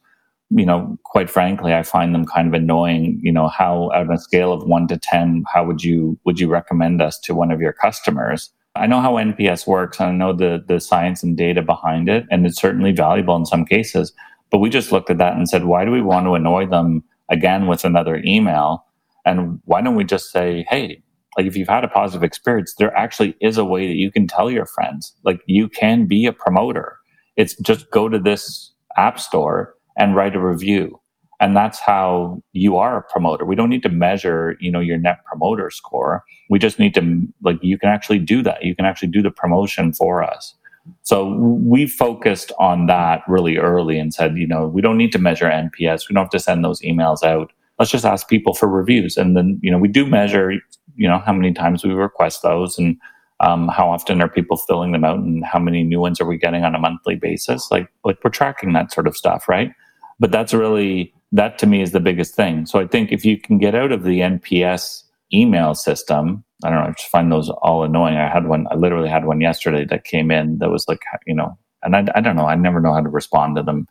you 0.50 0.64
know, 0.64 0.98
quite 1.04 1.28
frankly, 1.28 1.74
I 1.74 1.82
find 1.82 2.14
them 2.14 2.24
kind 2.24 2.48
of 2.48 2.54
annoying. 2.54 3.20
You 3.22 3.32
know, 3.32 3.48
how 3.48 3.90
on 3.94 4.10
a 4.10 4.18
scale 4.18 4.52
of 4.52 4.62
one 4.64 4.86
to 4.88 4.98
ten, 4.98 5.44
how 5.52 5.64
would 5.64 5.82
you 5.82 6.18
would 6.24 6.40
you 6.40 6.48
recommend 6.48 7.02
us 7.02 7.18
to 7.20 7.34
one 7.34 7.50
of 7.50 7.60
your 7.60 7.72
customers? 7.72 8.50
I 8.74 8.86
know 8.86 9.00
how 9.00 9.14
NPS 9.14 9.66
works, 9.66 10.00
and 10.00 10.08
I 10.08 10.12
know 10.12 10.32
the 10.32 10.64
the 10.66 10.80
science 10.80 11.22
and 11.22 11.36
data 11.36 11.62
behind 11.62 12.08
it, 12.08 12.26
and 12.30 12.46
it's 12.46 12.60
certainly 12.60 12.92
valuable 12.92 13.36
in 13.36 13.46
some 13.46 13.64
cases. 13.64 14.12
But 14.50 14.58
we 14.58 14.70
just 14.70 14.92
looked 14.92 15.10
at 15.10 15.18
that 15.18 15.36
and 15.36 15.48
said, 15.48 15.64
why 15.64 15.84
do 15.84 15.90
we 15.90 16.00
want 16.00 16.26
to 16.26 16.34
annoy 16.34 16.66
them 16.66 17.04
again 17.28 17.66
with 17.66 17.84
another 17.84 18.22
email? 18.24 18.86
And 19.26 19.60
why 19.66 19.82
don't 19.82 19.94
we 19.96 20.04
just 20.04 20.30
say, 20.30 20.64
hey, 20.70 21.02
like 21.36 21.46
if 21.46 21.54
you've 21.56 21.68
had 21.68 21.84
a 21.84 21.88
positive 21.88 22.24
experience, 22.24 22.74
there 22.78 22.96
actually 22.96 23.36
is 23.42 23.58
a 23.58 23.64
way 23.64 23.86
that 23.86 23.96
you 23.96 24.10
can 24.10 24.26
tell 24.26 24.50
your 24.50 24.64
friends, 24.64 25.14
like 25.24 25.40
you 25.46 25.68
can 25.68 26.06
be 26.06 26.24
a 26.24 26.32
promoter. 26.32 26.96
It's 27.36 27.54
just 27.56 27.90
go 27.90 28.08
to 28.08 28.18
this 28.18 28.72
app 28.96 29.20
store 29.20 29.74
and 29.98 30.16
write 30.16 30.34
a 30.34 30.40
review. 30.40 31.00
And 31.40 31.56
that's 31.56 31.78
how 31.78 32.42
you 32.52 32.76
are 32.76 32.98
a 32.98 33.02
promoter. 33.02 33.44
We 33.44 33.54
don't 33.54 33.68
need 33.68 33.82
to 33.84 33.88
measure, 33.88 34.56
you 34.60 34.72
know, 34.72 34.80
your 34.80 34.98
net 34.98 35.24
promoter 35.24 35.70
score. 35.70 36.24
We 36.50 36.58
just 36.58 36.78
need 36.78 36.94
to 36.94 37.22
like 37.42 37.58
you 37.62 37.78
can 37.78 37.90
actually 37.90 38.18
do 38.18 38.42
that. 38.42 38.64
You 38.64 38.74
can 38.74 38.84
actually 38.84 39.08
do 39.08 39.22
the 39.22 39.30
promotion 39.30 39.92
for 39.92 40.22
us. 40.22 40.54
So 41.02 41.34
we 41.34 41.86
focused 41.86 42.50
on 42.58 42.86
that 42.86 43.22
really 43.28 43.58
early 43.58 43.98
and 43.98 44.12
said, 44.12 44.36
you 44.36 44.46
know, 44.46 44.66
we 44.66 44.80
don't 44.80 44.96
need 44.96 45.12
to 45.12 45.18
measure 45.18 45.46
NPS. 45.46 46.08
We 46.08 46.14
don't 46.14 46.24
have 46.24 46.30
to 46.30 46.40
send 46.40 46.64
those 46.64 46.80
emails 46.80 47.22
out. 47.22 47.52
Let's 47.78 47.90
just 47.90 48.06
ask 48.06 48.28
people 48.28 48.54
for 48.54 48.68
reviews. 48.68 49.16
And 49.16 49.36
then, 49.36 49.60
you 49.62 49.70
know, 49.70 49.78
we 49.78 49.88
do 49.88 50.06
measure, 50.06 50.52
you 50.96 51.08
know, 51.08 51.18
how 51.18 51.32
many 51.32 51.52
times 51.52 51.84
we 51.84 51.92
request 51.92 52.42
those 52.42 52.78
and 52.78 52.96
um, 53.40 53.68
how 53.68 53.88
often 53.90 54.20
are 54.20 54.28
people 54.28 54.56
filling 54.56 54.92
them 54.92 55.04
out 55.04 55.18
and 55.18 55.44
how 55.44 55.58
many 55.58 55.84
new 55.84 56.00
ones 56.00 56.20
are 56.20 56.26
we 56.26 56.36
getting 56.36 56.64
on 56.64 56.74
a 56.74 56.78
monthly 56.78 57.14
basis. 57.14 57.70
Like, 57.70 57.88
like 58.04 58.18
we're 58.24 58.30
tracking 58.30 58.72
that 58.72 58.92
sort 58.92 59.06
of 59.06 59.16
stuff, 59.16 59.48
right? 59.48 59.72
But 60.18 60.32
that's 60.32 60.54
really, 60.54 61.14
that 61.32 61.58
to 61.58 61.66
me 61.66 61.82
is 61.82 61.92
the 61.92 62.00
biggest 62.00 62.34
thing. 62.34 62.66
So 62.66 62.80
I 62.80 62.86
think 62.86 63.12
if 63.12 63.24
you 63.24 63.38
can 63.38 63.58
get 63.58 63.74
out 63.74 63.92
of 63.92 64.04
the 64.04 64.20
NPS 64.20 65.04
email 65.32 65.74
system 65.74 66.44
I 66.64 66.70
don't 66.70 66.80
know. 66.80 66.86
I 66.86 66.90
just 66.90 67.08
find 67.08 67.30
those 67.30 67.50
all 67.50 67.84
annoying. 67.84 68.16
I 68.16 68.28
had 68.28 68.48
one. 68.48 68.66
I 68.70 68.74
literally 68.74 69.08
had 69.08 69.24
one 69.24 69.40
yesterday 69.40 69.84
that 69.86 70.04
came 70.04 70.30
in 70.30 70.58
that 70.58 70.70
was 70.70 70.86
like, 70.88 71.02
you 71.26 71.34
know, 71.34 71.56
and 71.82 71.94
I, 71.94 72.06
I 72.16 72.20
don't 72.20 72.34
know. 72.34 72.46
I 72.46 72.56
never 72.56 72.80
know 72.80 72.92
how 72.92 73.00
to 73.00 73.08
respond 73.08 73.56
to 73.56 73.62
them. 73.62 73.86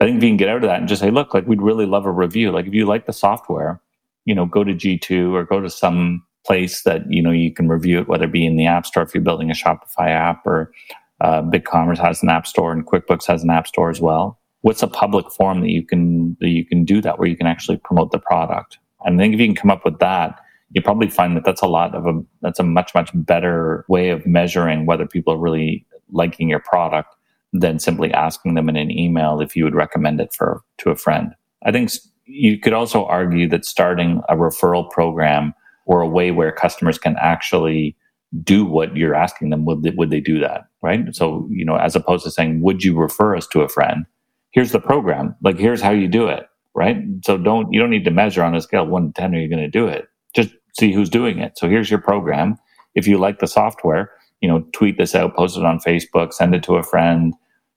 I 0.00 0.04
think 0.04 0.18
if 0.18 0.22
you 0.24 0.30
can 0.30 0.36
get 0.36 0.48
out 0.48 0.56
of 0.56 0.62
that 0.62 0.80
and 0.80 0.88
just 0.88 1.00
say, 1.00 1.10
look, 1.10 1.32
like 1.32 1.46
we'd 1.46 1.62
really 1.62 1.86
love 1.86 2.06
a 2.06 2.12
review. 2.12 2.50
Like 2.50 2.66
if 2.66 2.74
you 2.74 2.86
like 2.86 3.06
the 3.06 3.12
software, 3.12 3.80
you 4.24 4.34
know, 4.34 4.46
go 4.46 4.64
to 4.64 4.74
G2 4.74 5.32
or 5.32 5.44
go 5.44 5.60
to 5.60 5.70
some 5.70 6.24
place 6.44 6.82
that 6.82 7.02
you 7.10 7.22
know 7.22 7.30
you 7.30 7.52
can 7.52 7.68
review 7.68 8.00
it, 8.00 8.08
whether 8.08 8.24
it 8.24 8.32
be 8.32 8.46
in 8.46 8.56
the 8.56 8.66
App 8.66 8.86
Store 8.86 9.02
if 9.02 9.14
you're 9.14 9.22
building 9.22 9.50
a 9.50 9.54
Shopify 9.54 10.08
app, 10.08 10.44
or 10.44 10.72
uh, 11.20 11.42
BigCommerce 11.42 11.98
has 11.98 12.22
an 12.22 12.30
App 12.30 12.46
Store 12.46 12.72
and 12.72 12.86
QuickBooks 12.86 13.26
has 13.26 13.44
an 13.44 13.50
App 13.50 13.68
Store 13.68 13.90
as 13.90 14.00
well. 14.00 14.40
What's 14.62 14.82
a 14.82 14.88
public 14.88 15.30
forum 15.30 15.60
that 15.60 15.70
you 15.70 15.84
can 15.84 16.36
that 16.40 16.48
you 16.48 16.64
can 16.64 16.84
do 16.84 17.00
that 17.00 17.18
where 17.18 17.28
you 17.28 17.36
can 17.36 17.46
actually 17.46 17.78
promote 17.78 18.10
the 18.10 18.18
product? 18.18 18.78
And 19.04 19.20
I 19.20 19.22
think 19.22 19.34
if 19.34 19.40
you 19.40 19.46
can 19.46 19.54
come 19.54 19.70
up 19.70 19.84
with 19.84 19.98
that, 20.00 20.40
you 20.72 20.82
probably 20.82 21.08
find 21.08 21.36
that 21.36 21.44
that's 21.44 21.62
a 21.62 21.68
lot 21.68 21.94
of 21.94 22.06
a 22.06 22.20
that's 22.42 22.58
a 22.58 22.64
much 22.64 22.94
much 22.94 23.10
better 23.14 23.84
way 23.88 24.10
of 24.10 24.26
measuring 24.26 24.86
whether 24.86 25.06
people 25.06 25.32
are 25.32 25.38
really 25.38 25.86
liking 26.10 26.48
your 26.48 26.60
product 26.60 27.14
than 27.52 27.78
simply 27.78 28.12
asking 28.12 28.54
them 28.54 28.68
in 28.68 28.76
an 28.76 28.90
email 28.90 29.40
if 29.40 29.56
you 29.56 29.64
would 29.64 29.74
recommend 29.74 30.20
it 30.20 30.32
for 30.34 30.62
to 30.78 30.90
a 30.90 30.96
friend. 30.96 31.34
I 31.64 31.72
think 31.72 31.90
you 32.26 32.58
could 32.58 32.74
also 32.74 33.04
argue 33.06 33.48
that 33.48 33.64
starting 33.64 34.22
a 34.28 34.36
referral 34.36 34.88
program 34.90 35.54
or 35.86 36.02
a 36.02 36.08
way 36.08 36.30
where 36.30 36.52
customers 36.52 36.98
can 36.98 37.16
actually 37.18 37.96
do 38.44 38.64
what 38.64 38.94
you're 38.94 39.14
asking 39.14 39.48
them 39.48 39.64
would 39.64 39.82
they, 39.82 39.90
would 39.90 40.10
they 40.10 40.20
do 40.20 40.38
that 40.38 40.64
right 40.82 41.14
so 41.16 41.48
you 41.50 41.64
know 41.64 41.76
as 41.76 41.96
opposed 41.96 42.24
to 42.24 42.30
saying 42.30 42.60
would 42.60 42.84
you 42.84 42.94
refer 42.94 43.34
us 43.34 43.46
to 43.46 43.62
a 43.62 43.68
friend 43.68 44.04
here's 44.52 44.72
the 44.72 44.80
program 44.80 45.34
like 45.42 45.58
here's 45.58 45.82
how 45.82 45.90
you 45.90 46.08
do 46.08 46.28
it 46.28 46.46
right 46.74 46.96
so 47.24 47.36
don't 47.36 47.72
you 47.72 47.80
don't 47.80 47.90
need 47.90 48.04
to 48.04 48.10
measure 48.10 48.42
on 48.42 48.54
a 48.54 48.60
scale 48.60 48.84
of 48.84 48.88
1 48.88 49.12
to 49.12 49.20
10 49.20 49.34
are 49.34 49.38
you 49.38 49.48
going 49.48 49.62
to 49.62 49.68
do 49.68 49.86
it 49.86 50.08
just 50.34 50.50
see 50.78 50.92
who's 50.92 51.10
doing 51.10 51.38
it. 51.38 51.58
So 51.58 51.68
here's 51.68 51.90
your 51.90 52.00
program. 52.00 52.56
If 52.94 53.06
you 53.06 53.18
like 53.18 53.38
the 53.38 53.46
software, 53.46 54.10
you 54.40 54.48
know, 54.48 54.64
tweet 54.72 54.98
this 54.98 55.14
out, 55.14 55.36
post 55.36 55.56
it 55.56 55.64
on 55.64 55.80
Facebook, 55.80 56.32
send 56.32 56.54
it 56.54 56.62
to 56.64 56.76
a 56.76 56.82
friend, 56.82 57.34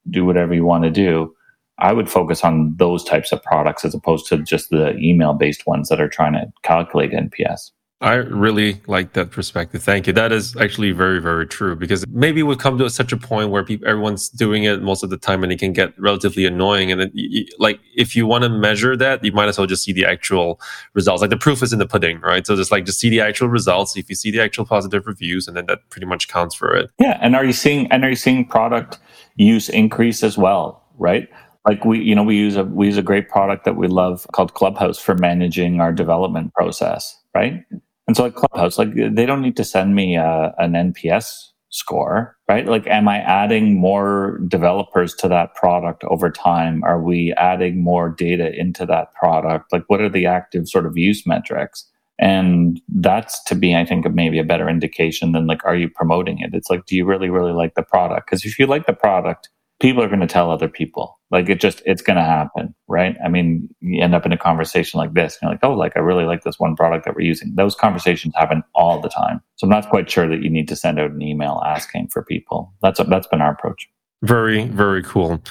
do 0.10 0.26
whatever 0.26 0.54
you 0.54 0.66
want 0.66 0.84
to 0.84 0.92
do. 0.92 1.34
I 1.80 1.94
would 1.94 2.10
focus 2.10 2.44
on 2.44 2.76
those 2.78 3.04
types 3.04 3.32
of 3.32 3.42
products 3.42 3.84
as 3.84 3.96
opposed 3.96 4.28
to 4.28 4.38
just 4.38 4.70
the 4.70 4.96
email 4.98 5.34
based 5.34 5.66
ones 5.66 5.90
that 5.90 6.00
are 6.00 6.10
trying 6.10 6.34
to 6.34 6.52
calculate 6.62 7.12
NPS. 7.12 7.72
I 8.02 8.16
really 8.16 8.82
like 8.88 9.14
that 9.14 9.30
perspective. 9.30 9.84
Thank 9.84 10.08
you. 10.08 10.14
That 10.14 10.32
is 10.32 10.56
actually 10.58 10.92
very, 10.92 11.22
very 11.22 11.46
true 11.46 11.76
because 11.76 12.04
maybe 12.10 12.42
we'll 12.42 12.58
come 12.58 12.80
to 12.80 12.90
such 12.90 13.12
a 13.12 13.18
point 13.18 13.52
where 13.52 13.64
people, 13.64 13.88
everyone's 13.88 14.28
doing 14.30 14.64
it 14.64 14.82
most 14.82 15.04
of 15.04 15.12
the 15.12 15.18
time 15.18 15.44
and 15.44 15.54
it 15.54 15.60
can 15.60 15.72
get 15.72 15.94
relatively 16.00 16.46
annoying. 16.46 16.92
And 16.92 17.02
it, 17.14 17.54
like, 17.60 17.80
if 17.96 18.16
you 18.16 18.26
want 18.26 18.44
to 18.44 18.50
measure 18.50 18.98
that, 18.98 19.24
you 19.24 19.32
might 19.32 19.50
as 19.50 19.60
well 19.60 19.68
just 19.68 19.84
see 19.84 19.94
the 19.94 20.06
actual 20.06 20.60
results. 20.96 21.22
Like 21.22 21.30
the 21.30 21.38
proof 21.38 21.62
is 21.62 21.74
in 21.74 21.78
the 21.78 21.86
pudding, 21.86 22.20
right? 22.22 22.46
So 22.48 22.56
just 22.56 22.72
like, 22.72 22.86
just 22.86 23.00
see 23.00 23.10
the 23.10 23.22
actual 23.22 23.50
results. 23.50 23.96
If 23.96 24.10
you 24.10 24.16
see 24.16 24.32
the 24.32 24.42
actual 24.42 24.66
positive 24.66 25.06
reviews 25.06 25.48
and 25.48 25.56
then 25.56 25.68
that 25.68 25.88
pretty 25.92 26.08
much 26.08 26.28
counts 26.28 26.56
for 26.56 26.76
it. 26.76 26.90
Yeah. 27.00 27.20
And 27.22 27.36
are 27.36 27.46
you 27.46 27.54
seeing, 27.54 27.86
and 27.92 28.04
are 28.04 28.10
you 28.10 28.16
seeing 28.16 28.48
product 28.48 28.98
use 29.36 29.70
increase 29.70 30.24
as 30.24 30.40
well? 30.40 30.84
Right 30.98 31.30
like 31.66 31.86
we 31.86 32.00
you 32.00 32.16
know 32.16 32.24
we 32.24 32.36
use 32.36 32.56
a 32.56 32.64
we 32.64 32.88
use 32.88 32.98
a 32.98 33.04
great 33.04 33.30
product 33.30 33.66
that 33.66 33.76
we 33.76 33.88
love 33.88 34.28
called 34.34 34.54
clubhouse 34.54 35.00
for 35.00 35.16
managing 35.16 35.80
our 35.80 35.92
development 35.92 36.54
process 36.54 37.20
right 37.36 37.64
and 38.12 38.18
so 38.18 38.24
like 38.24 38.36
Clubhouse, 38.36 38.78
like 38.78 38.94
they 38.94 39.26
don't 39.26 39.42
need 39.42 39.56
to 39.56 39.64
send 39.64 39.96
me 39.96 40.18
a, 40.18 40.54
an 40.58 40.74
NPS 40.74 41.48
score, 41.70 42.36
right? 42.50 42.66
Like, 42.66 42.86
am 42.86 43.08
I 43.08 43.20
adding 43.20 43.80
more 43.80 44.38
developers 44.50 45.16
to 45.16 45.30
that 45.30 45.56
product 45.56 46.04
over 46.04 46.30
time? 46.30 46.84
Are 46.84 47.02
we 47.02 47.32
adding 47.38 47.82
more 47.82 48.10
data 48.10 48.54
into 48.54 48.86
that 48.88 49.14
product? 49.14 49.72
Like, 49.72 49.86
what 49.88 50.02
are 50.02 50.10
the 50.10 50.26
active 50.26 50.68
sort 50.68 50.86
of 50.86 50.98
use 50.98 51.26
metrics? 51.26 51.90
And 52.20 52.82
that's 52.90 53.42
to 53.46 53.56
me, 53.56 53.78
I 53.78 53.86
think, 53.86 54.06
maybe 54.14 54.40
a 54.40 54.44
better 54.44 54.68
indication 54.68 55.32
than 55.32 55.48
like, 55.48 55.64
are 55.64 55.78
you 55.78 55.88
promoting 55.90 56.40
it? 56.40 56.54
It's 56.54 56.70
like, 56.70 56.88
do 56.88 56.98
you 56.98 57.06
really, 57.06 57.30
really 57.30 57.54
like 57.54 57.76
the 57.76 57.82
product? 57.82 58.28
Because 58.28 58.44
if 58.44 58.60
you 58.60 58.68
like 58.68 58.88
the 58.88 58.94
product, 58.94 59.48
people 59.82 60.04
are 60.04 60.08
going 60.08 60.22
to 60.22 60.28
tell 60.28 60.52
other 60.52 60.70
people. 60.70 61.20
Like 61.32 61.50
it 61.50 61.60
just, 61.60 61.82
it's 61.86 62.02
going 62.02 62.18
to 62.18 62.24
happen, 62.24 62.74
right? 62.88 63.16
I 63.26 63.28
mean, 63.28 63.68
you 63.80 64.02
end 64.02 64.14
up 64.14 64.26
in 64.26 64.32
a 64.32 64.38
conversation 64.38 65.00
like 65.00 65.14
this. 65.14 65.38
And 65.42 65.48
you're 65.48 65.52
like, 65.54 65.64
oh, 65.64 65.74
like 65.74 65.98
I 65.98 66.00
really 66.00 66.26
like 66.26 66.44
this 66.44 66.60
one 66.60 66.76
product 66.76 67.04
that 67.06 67.16
we're 67.16 67.26
using. 67.26 67.56
Those 67.56 67.76
conversations 67.76 68.36
happen 68.36 68.64
all 68.76 69.02
the 69.02 69.10
time. 69.10 69.42
So 69.56 69.66
I'm 69.66 69.72
not 69.72 69.90
quite 69.90 70.10
sure 70.10 70.28
that 70.28 70.44
you 70.44 70.50
need 70.50 70.68
to 70.68 70.76
send 70.76 71.00
out 71.00 71.12
an 71.12 71.22
email 71.22 71.62
asking 71.66 72.10
for 72.10 72.24
people. 72.24 72.74
That's 72.82 73.02
that's 73.10 73.28
been 73.28 73.42
our 73.42 73.52
approach. 73.52 73.90
Very, 74.24 74.66
very 74.66 75.02
cool. 75.02 75.42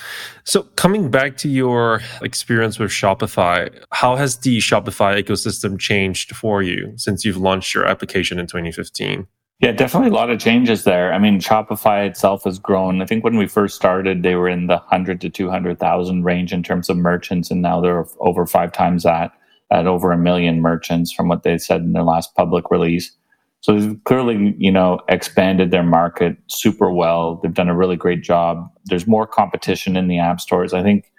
So, 0.45 0.62
coming 0.62 1.11
back 1.11 1.37
to 1.38 1.49
your 1.49 2.03
experience 2.23 2.79
with 2.79 2.93
Shopify, 2.93 3.69
how 3.90 4.14
has 4.14 4.37
the 4.37 4.59
Shopify 4.59 5.21
ecosystem 5.21 5.77
changed 5.77 6.37
for 6.37 6.62
you 6.62 6.93
since 6.97 7.25
you've 7.25 7.37
launched 7.37 7.75
your 7.75 7.85
application 7.85 8.38
in 8.38 8.47
2015? 8.47 9.27
Yeah, 9.61 9.73
definitely 9.73 10.09
a 10.09 10.14
lot 10.14 10.31
of 10.31 10.38
changes 10.38 10.85
there. 10.85 11.12
I 11.12 11.18
mean, 11.18 11.38
Shopify 11.38 12.07
itself 12.07 12.44
has 12.44 12.59
grown. 12.59 13.03
I 13.03 13.07
think 13.07 13.23
when 13.23 13.37
we 13.37 13.46
first 13.46 13.77
started, 13.77 14.23
they 14.23 14.35
were 14.35 14.49
in 14.49 14.68
the 14.68 14.77
100 14.77 15.20
to 15.20 15.29
200,000 15.29 16.25
range 16.25 16.55
in 16.55 16.62
terms 16.62 16.88
of 16.88 16.96
merchants, 16.96 17.51
and 17.51 17.61
now 17.61 17.79
they're 17.79 18.07
over 18.20 18.46
five 18.46 18.73
times 18.73 19.03
that, 19.03 19.33
at 19.70 19.87
over 19.87 20.12
a 20.12 20.18
million 20.18 20.62
merchants 20.62 21.12
from 21.12 21.29
what 21.29 21.42
they 21.42 21.59
said 21.59 21.83
in 21.83 21.92
their 21.92 22.03
last 22.03 22.35
public 22.35 22.70
release. 22.70 23.14
So 23.61 23.79
they've 23.79 24.05
clearly, 24.05 24.55
you 24.57 24.73
know, 24.73 25.01
expanded 25.09 25.70
their 25.70 25.83
market 25.83 26.38
super 26.46 26.90
well. 26.90 27.37
They've 27.42 27.53
done 27.53 27.68
a 27.68 27.77
really 27.77 27.96
great 27.96 28.23
job. 28.23 28.66
There's 28.87 29.07
more 29.07 29.27
competition 29.27 29.94
in 29.94 30.09
the 30.09 30.18
app 30.18 30.40
stores. 30.40 30.73
I 30.73 30.83
think 30.83 31.12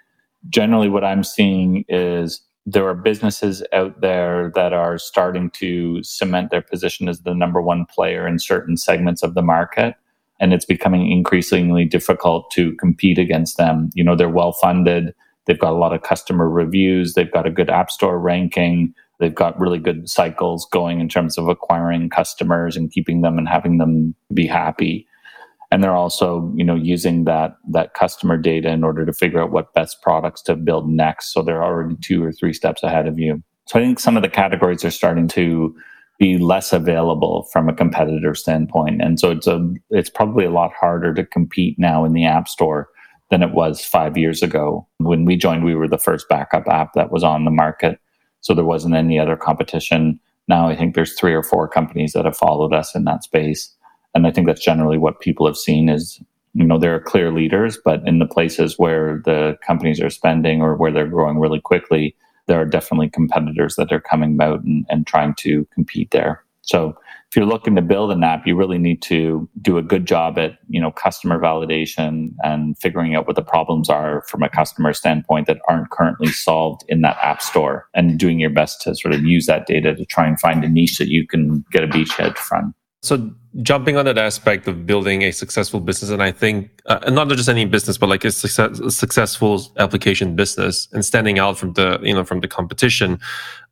generally 0.48 0.88
what 0.88 1.04
I'm 1.04 1.22
seeing 1.22 1.84
is 1.88 2.40
there 2.64 2.86
are 2.88 2.94
businesses 2.94 3.62
out 3.72 4.00
there 4.00 4.52
that 4.54 4.72
are 4.72 4.98
starting 4.98 5.50
to 5.50 6.02
cement 6.02 6.50
their 6.50 6.62
position 6.62 7.08
as 7.08 7.20
the 7.20 7.34
number 7.34 7.60
one 7.60 7.86
player 7.86 8.26
in 8.26 8.38
certain 8.38 8.76
segments 8.76 9.22
of 9.22 9.34
the 9.34 9.42
market 9.42 9.94
and 10.40 10.52
it's 10.52 10.64
becoming 10.64 11.10
increasingly 11.10 11.84
difficult 11.84 12.50
to 12.50 12.74
compete 12.76 13.18
against 13.18 13.56
them. 13.56 13.90
You 13.94 14.04
know 14.04 14.16
they're 14.16 14.28
well 14.28 14.52
funded 14.52 15.14
they've 15.46 15.58
got 15.58 15.72
a 15.72 15.78
lot 15.78 15.92
of 15.92 16.02
customer 16.02 16.48
reviews 16.48 17.14
they've 17.14 17.32
got 17.32 17.46
a 17.46 17.50
good 17.50 17.70
app 17.70 17.90
store 17.90 18.18
ranking 18.18 18.94
they've 19.18 19.34
got 19.34 19.58
really 19.58 19.78
good 19.78 20.08
cycles 20.08 20.66
going 20.72 21.00
in 21.00 21.08
terms 21.08 21.38
of 21.38 21.48
acquiring 21.48 22.10
customers 22.10 22.76
and 22.76 22.92
keeping 22.92 23.22
them 23.22 23.38
and 23.38 23.48
having 23.48 23.78
them 23.78 24.14
be 24.32 24.46
happy 24.46 25.06
and 25.72 25.82
they're 25.82 25.96
also 25.96 26.52
you 26.54 26.64
know 26.64 26.74
using 26.74 27.24
that 27.24 27.56
that 27.70 27.94
customer 27.94 28.36
data 28.36 28.68
in 28.68 28.84
order 28.84 29.06
to 29.06 29.12
figure 29.12 29.40
out 29.40 29.50
what 29.50 29.72
best 29.72 30.02
products 30.02 30.42
to 30.42 30.54
build 30.54 30.88
next. 30.88 31.32
So 31.32 31.42
they're 31.42 31.64
already 31.64 31.96
two 32.02 32.22
or 32.22 32.30
three 32.30 32.52
steps 32.52 32.82
ahead 32.82 33.08
of 33.08 33.18
you. 33.18 33.42
So 33.66 33.80
i 33.80 33.82
think 33.82 33.98
some 33.98 34.16
of 34.16 34.22
the 34.22 34.28
categories 34.28 34.84
are 34.84 34.90
starting 34.90 35.28
to 35.28 35.74
be 36.18 36.36
less 36.36 36.74
available 36.74 37.48
from 37.52 37.68
a 37.68 37.74
competitor 37.74 38.34
standpoint. 38.34 39.00
And 39.02 39.18
so 39.18 39.30
it's 39.30 39.46
a 39.46 39.66
it's 39.90 40.10
probably 40.10 40.44
a 40.44 40.50
lot 40.50 40.72
harder 40.78 41.14
to 41.14 41.24
compete 41.24 41.78
now 41.78 42.04
in 42.04 42.12
the 42.12 42.26
app 42.26 42.48
store 42.48 42.88
than 43.30 43.42
it 43.42 43.54
was 43.54 43.82
5 43.82 44.18
years 44.18 44.42
ago. 44.42 44.86
When 44.98 45.24
we 45.24 45.36
joined 45.36 45.64
we 45.64 45.74
were 45.74 45.88
the 45.88 45.96
first 45.96 46.28
backup 46.28 46.68
app 46.68 46.92
that 46.94 47.10
was 47.10 47.24
on 47.24 47.46
the 47.46 47.50
market. 47.50 47.98
So 48.42 48.52
there 48.52 48.66
wasn't 48.66 48.94
any 48.94 49.18
other 49.18 49.36
competition. 49.36 50.20
Now 50.48 50.68
i 50.68 50.76
think 50.76 50.94
there's 50.94 51.18
three 51.18 51.32
or 51.32 51.42
four 51.42 51.66
companies 51.66 52.12
that 52.12 52.26
have 52.26 52.36
followed 52.36 52.74
us 52.74 52.94
in 52.94 53.04
that 53.04 53.24
space 53.24 53.74
and 54.14 54.26
I 54.26 54.30
think 54.30 54.46
that's 54.46 54.64
generally 54.64 54.98
what 54.98 55.20
people 55.20 55.46
have 55.46 55.56
seen 55.56 55.88
is 55.88 56.20
you 56.54 56.64
know 56.64 56.78
there 56.78 56.94
are 56.94 57.00
clear 57.00 57.32
leaders 57.32 57.78
but 57.84 58.06
in 58.06 58.18
the 58.18 58.26
places 58.26 58.78
where 58.78 59.22
the 59.24 59.56
companies 59.66 60.00
are 60.00 60.10
spending 60.10 60.60
or 60.60 60.76
where 60.76 60.92
they're 60.92 61.06
growing 61.06 61.38
really 61.38 61.60
quickly 61.60 62.14
there 62.46 62.60
are 62.60 62.66
definitely 62.66 63.08
competitors 63.08 63.76
that 63.76 63.92
are 63.92 64.00
coming 64.00 64.36
out 64.40 64.62
and, 64.62 64.84
and 64.88 65.06
trying 65.06 65.34
to 65.34 65.66
compete 65.72 66.10
there. 66.10 66.44
So 66.62 66.96
if 67.28 67.36
you're 67.36 67.46
looking 67.46 67.74
to 67.76 67.82
build 67.82 68.12
an 68.12 68.22
app 68.22 68.46
you 68.46 68.54
really 68.54 68.78
need 68.78 69.02
to 69.02 69.48
do 69.60 69.78
a 69.78 69.82
good 69.82 70.06
job 70.06 70.38
at 70.38 70.58
you 70.68 70.80
know 70.80 70.92
customer 70.92 71.40
validation 71.40 72.34
and 72.44 72.78
figuring 72.78 73.14
out 73.14 73.26
what 73.26 73.36
the 73.36 73.42
problems 73.42 73.88
are 73.88 74.22
from 74.28 74.42
a 74.42 74.48
customer 74.48 74.92
standpoint 74.92 75.46
that 75.46 75.58
aren't 75.68 75.90
currently 75.90 76.28
solved 76.28 76.84
in 76.88 77.00
that 77.00 77.16
app 77.20 77.42
store 77.42 77.88
and 77.94 78.18
doing 78.18 78.38
your 78.38 78.50
best 78.50 78.82
to 78.82 78.94
sort 78.94 79.14
of 79.14 79.24
use 79.24 79.46
that 79.46 79.66
data 79.66 79.94
to 79.94 80.04
try 80.04 80.26
and 80.26 80.38
find 80.38 80.62
a 80.62 80.68
niche 80.68 80.98
that 80.98 81.08
you 81.08 81.26
can 81.26 81.64
get 81.72 81.82
a 81.82 81.88
beachhead 81.88 82.36
from 82.36 82.74
so 83.02 83.32
jumping 83.62 83.96
on 83.96 84.04
that 84.04 84.16
aspect 84.16 84.68
of 84.68 84.86
building 84.86 85.22
a 85.22 85.32
successful 85.32 85.80
business, 85.80 86.10
and 86.10 86.22
I 86.22 86.30
think 86.30 86.70
uh, 86.86 87.10
not 87.10 87.28
just 87.28 87.48
any 87.48 87.64
business, 87.64 87.98
but 87.98 88.08
like 88.08 88.24
a, 88.24 88.30
success, 88.30 88.78
a 88.78 88.90
successful 88.90 89.62
application 89.78 90.36
business 90.36 90.88
and 90.92 91.04
standing 91.04 91.38
out 91.38 91.58
from 91.58 91.72
the 91.74 91.98
you 92.02 92.14
know 92.14 92.24
from 92.24 92.40
the 92.40 92.48
competition. 92.48 93.18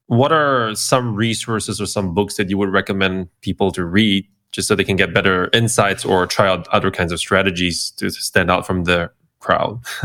What 0.06 0.32
are 0.32 0.74
some 0.74 1.14
resources 1.14 1.80
or 1.80 1.86
some 1.86 2.12
books 2.12 2.36
that 2.36 2.50
you 2.50 2.58
would 2.58 2.70
recommend 2.70 3.28
people 3.42 3.70
to 3.72 3.84
read 3.84 4.26
just 4.50 4.66
so 4.66 4.74
they 4.74 4.82
can 4.82 4.96
get 4.96 5.14
better 5.14 5.48
insights 5.52 6.04
or 6.04 6.26
try 6.26 6.48
out 6.48 6.66
other 6.68 6.90
kinds 6.90 7.12
of 7.12 7.20
strategies 7.20 7.92
to 7.92 8.10
stand 8.10 8.50
out 8.50 8.66
from 8.66 8.82
the 8.82 9.10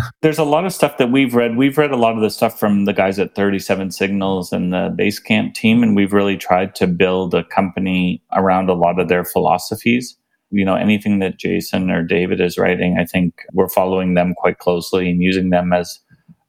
There's 0.22 0.40
a 0.40 0.44
lot 0.44 0.66
of 0.66 0.74
stuff 0.74 0.98
that 0.98 1.12
we've 1.12 1.36
read. 1.36 1.58
We've 1.58 1.78
read 1.78 1.92
a 1.92 1.98
lot 1.98 2.16
of 2.16 2.22
the 2.22 2.30
stuff 2.30 2.60
from 2.60 2.86
the 2.86 2.94
guys 2.94 3.20
at 3.20 3.36
37 3.36 3.92
Signals 3.92 4.52
and 4.52 4.74
the 4.74 4.96
Basecamp 4.98 5.54
team, 5.54 5.84
and 5.84 5.96
we've 5.96 6.14
really 6.14 6.38
tried 6.38 6.76
to 6.76 6.88
build 6.88 7.34
a 7.34 7.44
company 7.44 8.24
around 8.34 8.70
a 8.70 8.74
lot 8.74 9.00
of 9.00 9.08
their 9.08 9.26
philosophies. 9.26 10.18
You 10.52 10.64
know, 10.64 10.76
anything 10.76 11.20
that 11.20 11.38
Jason 11.38 11.92
or 11.92 12.02
David 12.02 12.40
is 12.40 12.58
writing, 12.58 12.98
I 12.98 13.06
think 13.06 13.42
we're 13.54 13.70
following 13.70 14.14
them 14.14 14.34
quite 14.36 14.60
closely 14.60 15.10
and 15.10 15.22
using 15.22 15.50
them 15.50 15.74
as 15.74 16.00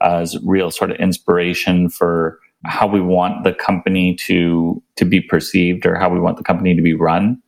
as 0.02 0.36
real 0.44 0.70
sort 0.70 0.90
of 0.90 0.98
inspiration 0.98 1.88
for 1.88 2.38
how 2.64 2.86
we 2.86 3.00
want 3.00 3.44
the 3.44 3.54
company 3.54 4.14
to 4.14 4.82
to 4.96 5.04
be 5.04 5.20
perceived 5.20 5.86
or 5.86 5.96
how 5.96 6.08
we 6.08 6.20
want 6.20 6.36
the 6.36 6.44
company 6.44 6.74
to 6.74 6.82
be 6.82 6.94
run. 6.94 7.40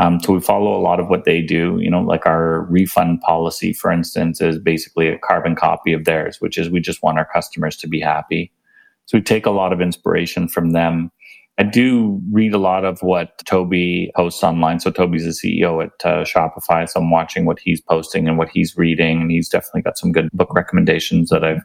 Um, 0.00 0.18
so 0.18 0.32
we 0.32 0.40
follow 0.40 0.74
a 0.74 0.80
lot 0.80 0.98
of 0.98 1.08
what 1.08 1.26
they 1.26 1.42
do. 1.42 1.78
You 1.78 1.90
know, 1.90 2.00
like 2.00 2.24
our 2.24 2.62
refund 2.62 3.20
policy, 3.20 3.74
for 3.74 3.92
instance, 3.92 4.40
is 4.40 4.58
basically 4.58 5.08
a 5.08 5.18
carbon 5.18 5.54
copy 5.54 5.92
of 5.92 6.06
theirs, 6.06 6.38
which 6.40 6.56
is 6.56 6.70
we 6.70 6.80
just 6.80 7.02
want 7.02 7.18
our 7.18 7.28
customers 7.30 7.76
to 7.76 7.86
be 7.86 8.00
happy. 8.00 8.50
So 9.04 9.18
we 9.18 9.22
take 9.22 9.44
a 9.44 9.50
lot 9.50 9.74
of 9.74 9.82
inspiration 9.82 10.48
from 10.48 10.70
them. 10.70 11.12
I 11.58 11.64
do 11.64 12.18
read 12.32 12.54
a 12.54 12.58
lot 12.58 12.86
of 12.86 13.02
what 13.02 13.44
Tobi 13.44 14.10
posts 14.16 14.42
online. 14.42 14.80
So 14.80 14.90
Tobi's 14.90 15.24
the 15.24 15.32
CEO 15.32 15.84
at 15.84 15.92
uh, 16.02 16.24
Shopify. 16.24 16.88
So 16.88 17.00
I'm 17.00 17.10
watching 17.10 17.44
what 17.44 17.58
he's 17.58 17.82
posting 17.82 18.26
and 18.26 18.38
what 18.38 18.48
he's 18.48 18.78
reading. 18.78 19.20
And 19.20 19.30
he's 19.30 19.50
definitely 19.50 19.82
got 19.82 19.98
some 19.98 20.12
good 20.12 20.30
book 20.32 20.54
recommendations 20.54 21.28
that 21.28 21.44
I've 21.44 21.62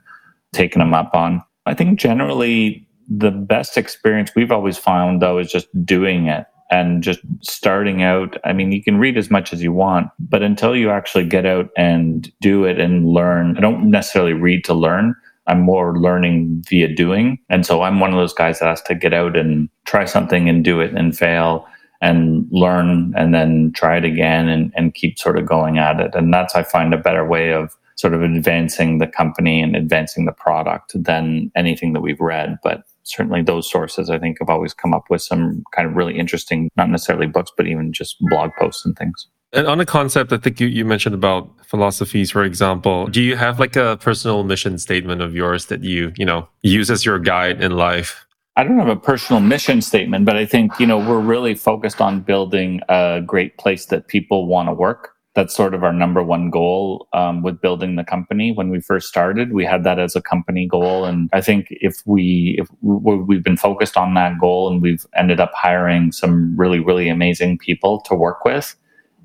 taken 0.51 0.81
him 0.81 0.93
up 0.93 1.15
on. 1.15 1.41
I 1.67 1.73
think 1.73 1.97
generally 1.97 2.85
the 3.07 3.31
best 3.31 3.77
experience 3.77 4.31
we've 4.35 4.51
always 4.51 4.77
found 4.77 5.21
though 5.21 5.37
is 5.37 5.49
just 5.49 5.67
doing 5.85 6.27
it 6.27 6.47
and 6.75 7.01
just 7.03 7.19
starting 7.41 8.03
out 8.03 8.37
i 8.43 8.51
mean 8.51 8.71
you 8.71 8.83
can 8.83 8.97
read 8.97 9.17
as 9.17 9.31
much 9.31 9.53
as 9.53 9.63
you 9.63 9.71
want 9.71 10.07
but 10.19 10.43
until 10.43 10.75
you 10.75 10.89
actually 10.89 11.25
get 11.25 11.45
out 11.45 11.69
and 11.77 12.31
do 12.41 12.65
it 12.65 12.79
and 12.79 13.07
learn 13.07 13.57
i 13.57 13.61
don't 13.61 13.89
necessarily 13.89 14.33
read 14.33 14.63
to 14.63 14.73
learn. 14.73 15.15
I'm 15.47 15.61
more 15.61 15.99
learning 15.99 16.63
via 16.67 16.93
doing. 16.93 17.37
And 17.49 17.65
so 17.65 17.83
i'm 17.83 17.99
one 17.99 18.11
of 18.11 18.17
those 18.17 18.33
guys 18.33 18.59
that 18.59 18.67
has 18.67 18.81
to 18.83 18.95
get 18.95 19.13
out 19.13 19.37
and 19.37 19.69
try 19.85 20.05
something 20.05 20.49
and 20.49 20.63
do 20.63 20.79
it 20.81 20.93
and 20.93 21.17
fail 21.17 21.67
and 22.01 22.47
learn 22.51 23.13
and 23.15 23.33
then 23.33 23.71
try 23.73 23.97
it 23.97 24.05
again 24.05 24.49
and, 24.49 24.73
and 24.75 24.93
keep 24.93 25.17
sort 25.17 25.37
of 25.37 25.45
going 25.45 25.77
at 25.77 25.99
it. 25.99 26.15
And 26.15 26.33
that's 26.33 26.55
i 26.55 26.63
find 26.63 26.93
a 26.93 27.05
better 27.07 27.25
way 27.25 27.53
of 27.53 27.75
sort 27.95 28.13
of 28.13 28.21
advancing 28.21 28.97
the 28.97 29.07
company 29.07 29.61
and 29.61 29.75
advancing 29.75 30.25
the 30.25 30.31
product 30.31 30.91
than 30.95 31.51
anything 31.55 31.93
that 31.93 32.01
we've 32.01 32.19
read. 32.19 32.57
But 32.63 32.83
certainly 33.05 33.41
those 33.41 33.69
sources 33.69 34.09
I 34.09 34.19
think 34.19 34.37
have 34.39 34.49
always 34.49 34.73
come 34.73 34.93
up 34.93 35.05
with 35.09 35.21
some 35.21 35.63
kind 35.71 35.87
of 35.87 35.95
really 35.95 36.17
interesting, 36.17 36.69
not 36.75 36.89
necessarily 36.89 37.27
books, 37.27 37.51
but 37.55 37.67
even 37.67 37.93
just 37.93 38.17
blog 38.19 38.51
posts 38.59 38.85
and 38.85 38.97
things. 38.97 39.27
And 39.53 39.67
on 39.67 39.79
a 39.79 39.85
concept, 39.85 40.33
I 40.33 40.37
think 40.37 40.59
you, 40.59 40.67
you 40.67 40.83
mentioned 40.83 41.15
about 41.15 41.49
philosophies, 41.65 42.31
for 42.31 42.43
example. 42.43 43.07
Do 43.07 43.21
you 43.21 43.37
have 43.37 43.59
like 43.59 43.77
a 43.77 43.97
personal 44.01 44.43
mission 44.43 44.77
statement 44.77 45.21
of 45.21 45.33
yours 45.33 45.67
that 45.67 45.83
you, 45.83 46.11
you 46.17 46.25
know, 46.25 46.49
use 46.61 46.91
as 46.91 47.05
your 47.05 47.19
guide 47.19 47.63
in 47.63 47.71
life? 47.71 48.25
I 48.57 48.63
don't 48.63 48.77
have 48.79 48.89
a 48.89 48.95
personal 48.95 49.41
mission 49.41 49.81
statement, 49.81 50.25
but 50.25 50.35
I 50.35 50.45
think, 50.45 50.79
you 50.79 50.87
know, 50.87 50.97
we're 50.97 51.19
really 51.19 51.55
focused 51.55 52.01
on 52.01 52.21
building 52.21 52.81
a 52.89 53.21
great 53.25 53.57
place 53.57 53.85
that 53.87 54.07
people 54.07 54.47
want 54.47 54.69
to 54.69 54.73
work 54.73 55.14
that's 55.35 55.53
sort 55.53 55.73
of 55.73 55.83
our 55.83 55.93
number 55.93 56.23
one 56.23 56.49
goal 56.49 57.07
um, 57.13 57.43
with 57.43 57.59
building 57.61 57.97
the 57.97 58.03
company. 58.03 58.53
When 58.53 58.69
we 58.69 58.79
first 58.79 59.07
started, 59.07 59.51
we 59.51 59.65
had 59.65 59.83
that 59.83 59.99
as 59.99 60.15
a 60.15 60.21
company 60.21 60.65
goal, 60.65 61.05
and 61.05 61.29
I 61.33 61.41
think 61.41 61.67
if 61.69 62.01
we 62.05 62.55
if 62.57 62.69
we've 62.81 63.43
been 63.43 63.57
focused 63.57 63.97
on 63.97 64.13
that 64.13 64.39
goal, 64.39 64.71
and 64.71 64.81
we've 64.81 65.05
ended 65.15 65.39
up 65.39 65.51
hiring 65.53 66.11
some 66.11 66.55
really 66.57 66.79
really 66.79 67.09
amazing 67.09 67.57
people 67.57 68.01
to 68.01 68.15
work 68.15 68.45
with, 68.45 68.75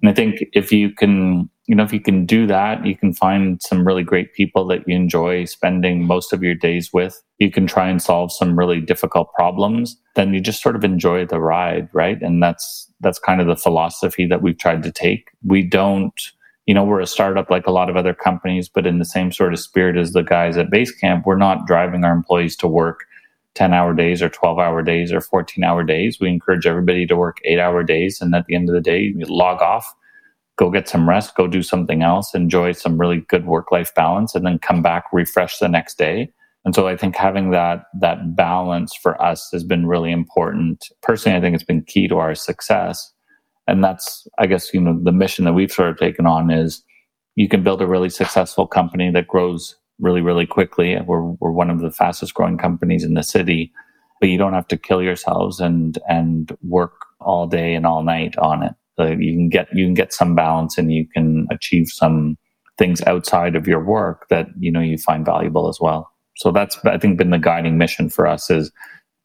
and 0.03 0.11
I 0.11 0.15
think 0.15 0.45
if 0.53 0.73
you 0.73 0.91
can 0.91 1.49
you 1.67 1.75
know 1.75 1.85
if 1.85 1.93
you 1.93 2.01
can 2.01 2.27
do 2.27 2.47
that, 2.47 2.85
you 2.85 2.97
can 2.97 3.13
find 3.13 3.61
some 3.63 3.87
really 3.87 4.03
great 4.03 4.35
people 4.35 4.67
that 4.69 4.87
you 4.87 4.97
enjoy 4.97 5.45
spending 5.45 6.05
most 6.05 6.33
of 6.33 6.43
your 6.43 6.55
days 6.55 6.93
with. 6.93 7.23
You 7.39 7.51
can 7.51 7.67
try 7.67 7.89
and 7.89 8.03
solve 8.03 8.33
some 8.33 8.59
really 8.59 8.81
difficult 8.81 9.33
problems. 9.35 9.97
Then 10.17 10.35
you 10.35 10.41
just 10.41 10.63
sort 10.63 10.77
of 10.77 10.85
enjoy 10.85 11.27
the 11.27 11.41
ride, 11.41 11.89
right? 11.93 12.21
And 12.21 12.43
that's 12.43 12.91
that's 13.01 13.19
kind 13.19 13.41
of 13.41 13.47
the 13.47 13.57
philosophy 13.57 14.27
that 14.27 14.43
we've 14.43 14.59
tried 14.59 14.83
to 14.83 14.93
take. 14.93 15.31
We 15.45 15.63
don't, 15.63 16.21
you 16.67 16.75
know, 16.75 16.85
we're 16.85 17.01
a 17.01 17.07
startup 17.07 17.51
like 17.51 17.67
a 17.67 17.73
lot 17.73 17.89
of 17.89 17.97
other 17.97 18.15
companies, 18.15 18.69
but 18.69 18.87
in 18.87 18.99
the 18.99 19.05
same 19.05 19.33
sort 19.33 19.53
of 19.53 19.61
spirit 19.61 19.97
as 19.97 20.13
the 20.13 20.23
guys 20.23 20.57
at 20.57 20.71
Basecamp, 20.71 21.25
we're 21.25 21.37
not 21.37 21.67
driving 21.67 22.05
our 22.05 22.13
employees 22.13 22.57
to 22.57 22.67
work 22.67 23.05
10 23.55 23.75
hour 23.75 23.95
days 23.95 24.23
or 24.23 24.29
12 24.29 24.59
hour 24.59 24.83
days 24.83 25.13
or 25.13 25.21
14 25.21 25.65
hour 25.65 25.83
days. 25.83 26.19
We 26.21 26.29
encourage 26.29 26.67
everybody 26.67 27.07
to 27.07 27.17
work 27.17 27.39
eight 27.45 27.59
hour 27.59 27.83
days. 27.83 28.21
And 28.21 28.35
at 28.35 28.47
the 28.47 28.55
end 28.55 28.69
of 28.69 28.75
the 28.75 28.81
day, 28.81 29.13
log 29.17 29.61
off, 29.61 29.87
go 30.57 30.71
get 30.71 30.89
some 30.89 31.09
rest, 31.09 31.35
go 31.35 31.47
do 31.47 31.63
something 31.63 32.03
else, 32.03 32.35
enjoy 32.35 32.73
some 32.73 32.99
really 32.99 33.25
good 33.29 33.47
work 33.47 33.73
life 33.73 33.95
balance, 33.95 34.35
and 34.35 34.47
then 34.47 34.59
come 34.59 34.83
back, 34.83 35.05
refresh 35.13 35.59
the 35.59 35.69
next 35.69 35.99
day. 35.99 36.31
And 36.65 36.75
so 36.75 36.87
I 36.87 36.97
think 36.97 37.17
having 37.17 37.51
that 37.51 37.85
that 38.01 38.37
balance 38.37 38.95
for 38.95 39.21
us 39.21 39.49
has 39.53 39.65
been 39.65 39.87
really 39.87 40.13
important. 40.13 40.87
Personally, 41.03 41.39
I 41.39 41.41
think 41.41 41.55
it's 41.55 41.65
been 41.65 41.85
key 41.85 42.07
to 42.09 42.19
our 42.19 42.35
success. 42.35 43.13
And 43.67 43.83
that's, 43.83 44.27
I 44.39 44.47
guess, 44.47 44.75
you 44.75 44.81
know, 44.81 44.99
the 45.03 45.13
mission 45.13 45.45
that 45.45 45.53
we've 45.53 45.73
sort 45.73 45.91
of 45.91 45.97
taken 45.97 46.27
on 46.27 46.51
is 46.51 46.83
you 47.37 47.49
can 47.49 47.63
build 47.63 47.81
a 47.81 47.87
really 47.87 48.11
successful 48.11 48.67
company 48.67 49.11
that 49.13 49.29
grows 49.29 49.77
really, 50.01 50.21
really 50.21 50.47
quickly. 50.47 50.99
We're 51.01 51.23
we're 51.23 51.51
one 51.51 51.71
of 51.71 51.81
the 51.81 51.91
fastest 51.91 52.35
growing 52.35 52.59
companies 52.59 53.05
in 53.05 53.15
the 53.15 53.23
city, 53.23 53.73
but 54.21 54.29
you 54.29 54.39
don't 54.39 54.53
have 54.53 54.69
to 54.69 54.77
kill 54.77 55.03
yourselves 55.03 55.61
and 55.61 55.99
and 56.09 56.57
work 56.63 56.93
all 57.21 57.47
day 57.47 57.75
and 57.75 57.87
all 57.87 58.03
night 58.03 58.37
on 58.39 58.63
it. 58.63 58.73
So 58.99 59.07
you 59.07 59.33
can 59.33 59.49
get 59.49 59.69
you 59.73 59.87
can 59.87 59.95
get 59.95 60.13
some 60.13 60.35
balance 60.35 60.79
and 60.79 60.93
you 60.93 61.07
can 61.09 61.47
achieve 61.51 61.89
some 61.89 62.37
things 62.79 63.03
outside 63.03 63.57
of 63.57 63.69
your 63.69 63.85
work 63.85 64.27
that 64.31 64.49
you 64.59 64.73
know 64.73 64.81
you 64.81 64.99
find 64.99 65.25
valuable 65.25 65.69
as 65.69 65.79
well. 65.81 66.11
So 66.37 66.51
that's 66.51 66.79
I 66.85 66.99
think 66.99 67.19
been 67.19 67.31
the 67.31 67.39
guiding 67.39 67.79
mission 67.79 68.09
for 68.09 68.27
us 68.27 68.51
is 68.51 68.73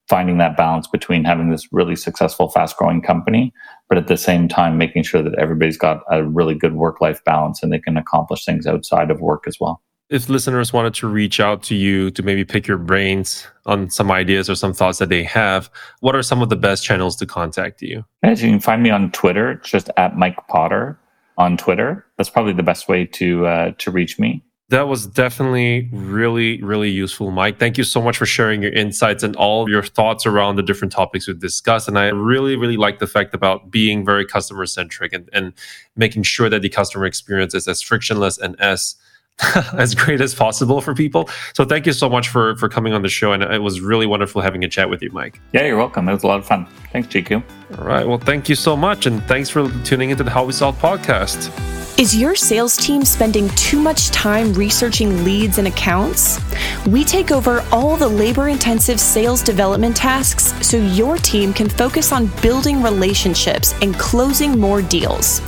finding 0.08 0.38
that 0.38 0.58
balance 0.58 0.88
between 0.88 1.24
having 1.24 1.50
this 1.50 1.68
really 1.72 1.96
successful, 1.96 2.50
fast 2.50 2.78
growing 2.78 3.02
company, 3.02 3.52
but 3.90 3.98
at 3.98 4.08
the 4.08 4.18
same 4.18 4.48
time 4.48 4.78
making 4.78 5.04
sure 5.04 5.24
that 5.24 5.38
everybody's 5.40 5.78
got 5.78 6.02
a 6.12 6.24
really 6.24 6.54
good 6.54 6.76
work 6.76 7.02
life 7.02 7.24
balance 7.24 7.64
and 7.64 7.72
they 7.72 7.80
can 7.80 7.98
accomplish 7.98 8.46
things 8.46 8.68
outside 8.68 9.10
of 9.10 9.20
work 9.20 9.46
as 9.48 9.58
well. 9.60 9.82
If 10.10 10.30
listeners 10.30 10.72
wanted 10.72 10.94
to 10.96 11.08
reach 11.08 11.40
out 11.40 11.64
to 11.64 11.76
you 11.76 12.12
to 12.12 12.22
maybe 12.22 12.46
pick 12.46 12.68
your 12.68 12.78
brains 12.78 13.48
on 13.66 13.90
some 13.90 14.12
ideas 14.12 14.48
or 14.50 14.56
some 14.56 14.72
thoughts 14.72 15.00
that 15.00 15.10
they 15.10 15.24
have, 15.24 15.68
what 16.02 16.16
are 16.16 16.22
some 16.22 16.44
of 16.44 16.50
the 16.50 16.56
best 16.56 16.84
channels 16.84 17.16
to 17.16 17.26
contact 17.26 17.82
you? 17.82 18.06
Yes, 18.24 18.42
you 18.44 18.52
can 18.52 18.60
find 18.60 18.84
me 18.84 18.92
on 18.92 19.12
Twitter, 19.12 19.56
just 19.64 19.90
at 19.98 20.16
Mike 20.16 20.38
Potter 20.48 21.00
on 21.40 21.58
Twitter. 21.58 22.06
That's 22.18 22.30
probably 22.30 22.54
the 22.54 22.62
best 22.62 22.88
way 22.88 23.06
to 23.06 23.48
uh, 23.48 23.72
to 23.80 23.90
reach 23.90 24.20
me. 24.20 24.44
That 24.70 24.88
was 24.88 25.08
definitely 25.08 25.90
really, 25.92 26.62
really 26.62 26.90
useful, 26.90 27.32
Mike. 27.32 27.60
Thank 27.60 27.78
you 27.78 27.84
so 27.84 28.02
much 28.02 28.18
for 28.18 28.26
sharing 28.26 28.62
your 28.62 28.74
insights 28.74 29.24
and 29.24 29.36
all 29.36 29.70
your 29.70 29.84
thoughts 29.84 30.26
around 30.26 30.56
the 30.56 30.64
different 30.64 30.92
topics 30.92 31.28
we've 31.28 31.40
discussed. 31.40 31.88
And 31.88 32.00
I 32.00 32.08
really, 32.08 32.56
really 32.56 32.78
like 32.78 32.98
the 32.98 33.06
fact 33.06 33.36
about 33.36 33.70
being 33.70 34.04
very 34.04 34.26
customer 34.26 34.66
centric 34.66 35.14
and, 35.14 35.30
and 35.34 35.54
making 35.96 36.24
sure 36.24 36.50
that 36.50 36.64
the 36.64 36.70
customer 36.70 37.06
experience 37.06 37.54
is 37.54 37.68
as 37.68 37.82
frictionless 37.82 38.40
and 38.40 38.60
as 38.60 38.96
as 39.78 39.94
great 39.94 40.22
as 40.22 40.34
possible 40.34 40.82
for 40.82 40.94
people. 40.94 41.30
So 41.54 41.66
thank 41.66 41.86
you 41.86 41.94
so 41.94 42.10
much 42.10 42.30
for 42.30 42.56
for 42.56 42.70
coming 42.70 42.94
on 42.94 43.02
the 43.02 43.10
show. 43.10 43.34
And 43.34 43.44
it 43.44 43.62
was 43.62 43.82
really 43.82 44.06
wonderful 44.06 44.42
having 44.42 44.64
a 44.64 44.70
chat 44.70 44.90
with 44.90 45.02
you, 45.02 45.10
Mike. 45.12 45.42
Yeah, 45.54 45.66
you're 45.66 45.78
welcome. 45.78 46.08
It 46.08 46.14
was 46.14 46.24
a 46.24 46.28
lot 46.28 46.40
of 46.40 46.46
fun. 46.46 46.66
Thanks, 46.92 47.08
GQ. 47.10 47.44
All 47.78 47.86
right. 47.86 48.08
Well, 48.08 48.18
thank 48.18 48.48
you 48.48 48.56
so 48.56 48.78
much. 48.78 49.06
And 49.06 49.22
thanks 49.24 49.50
for 49.50 49.70
tuning 49.84 50.10
into 50.10 50.24
the 50.24 50.32
How 50.32 50.46
We 50.46 50.54
Solve 50.54 50.78
podcast. 50.80 51.85
Is 51.98 52.14
your 52.14 52.36
sales 52.36 52.76
team 52.76 53.06
spending 53.06 53.48
too 53.52 53.80
much 53.80 54.10
time 54.10 54.52
researching 54.54 55.24
leads 55.24 55.60
and 55.60 55.70
accounts? 55.70 56.42
We 56.86 57.06
take 57.06 57.32
over 57.32 57.66
all 57.72 57.96
the 57.96 58.10
labor 58.10 58.50
intensive 58.50 59.00
sales 59.00 59.42
development 59.42 59.96
tasks 59.96 60.54
so 60.62 60.76
your 60.76 61.16
team 61.16 61.54
can 61.54 61.70
focus 61.70 62.12
on 62.12 62.28
building 62.42 62.84
relationships 62.84 63.74
and 63.82 63.96
closing 63.96 64.60
more 64.60 64.82
deals. 64.82 65.40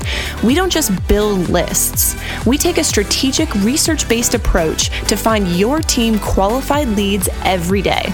We 0.41 0.55
don't 0.55 0.71
just 0.71 0.91
build 1.09 1.49
lists, 1.49 2.15
we 2.45 2.57
take 2.57 2.77
a 2.77 2.83
strategic 2.83 3.53
research 3.55 4.07
based 4.07 4.33
approach 4.33 4.89
to 5.09 5.17
find 5.17 5.49
your 5.49 5.81
team 5.81 6.17
qualified 6.17 6.87
leads 6.87 7.27
every 7.43 7.81
day. 7.81 8.13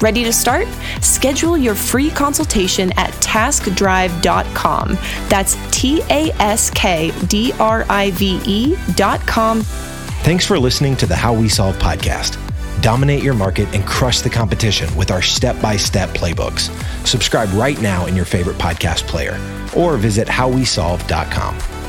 Ready 0.00 0.22
to 0.24 0.32
start? 0.32 0.68
Schedule 1.00 1.58
your 1.58 1.74
free 1.74 2.10
consultation 2.10 2.92
at 2.96 3.10
taskdrive.com. 3.14 4.98
That's 5.28 5.56
T 5.70 6.02
A 6.10 6.30
S 6.38 6.70
K 6.70 7.12
D 7.26 7.52
R 7.72 7.86
I 7.88 8.10
V 8.12 8.40
E 8.44 8.76
dot 8.94 9.20
com. 9.26 9.62
Thanks 10.24 10.44
for 10.46 10.58
listening 10.58 10.96
to 10.96 11.06
the 11.06 11.16
How 11.16 11.32
We 11.32 11.48
Solve 11.48 11.76
podcast. 11.78 12.38
Dominate 12.82 13.22
your 13.22 13.34
market 13.34 13.74
and 13.74 13.86
crush 13.86 14.20
the 14.20 14.30
competition 14.30 14.94
with 14.96 15.10
our 15.10 15.22
step 15.22 15.60
by 15.62 15.76
step 15.76 16.10
playbooks. 16.10 16.70
Subscribe 17.06 17.50
right 17.52 17.80
now 17.80 18.06
in 18.06 18.14
your 18.16 18.24
favorite 18.24 18.58
podcast 18.58 19.06
player 19.06 19.34
or 19.76 19.96
visit 19.96 20.28
howwesolve.com. 20.28 21.81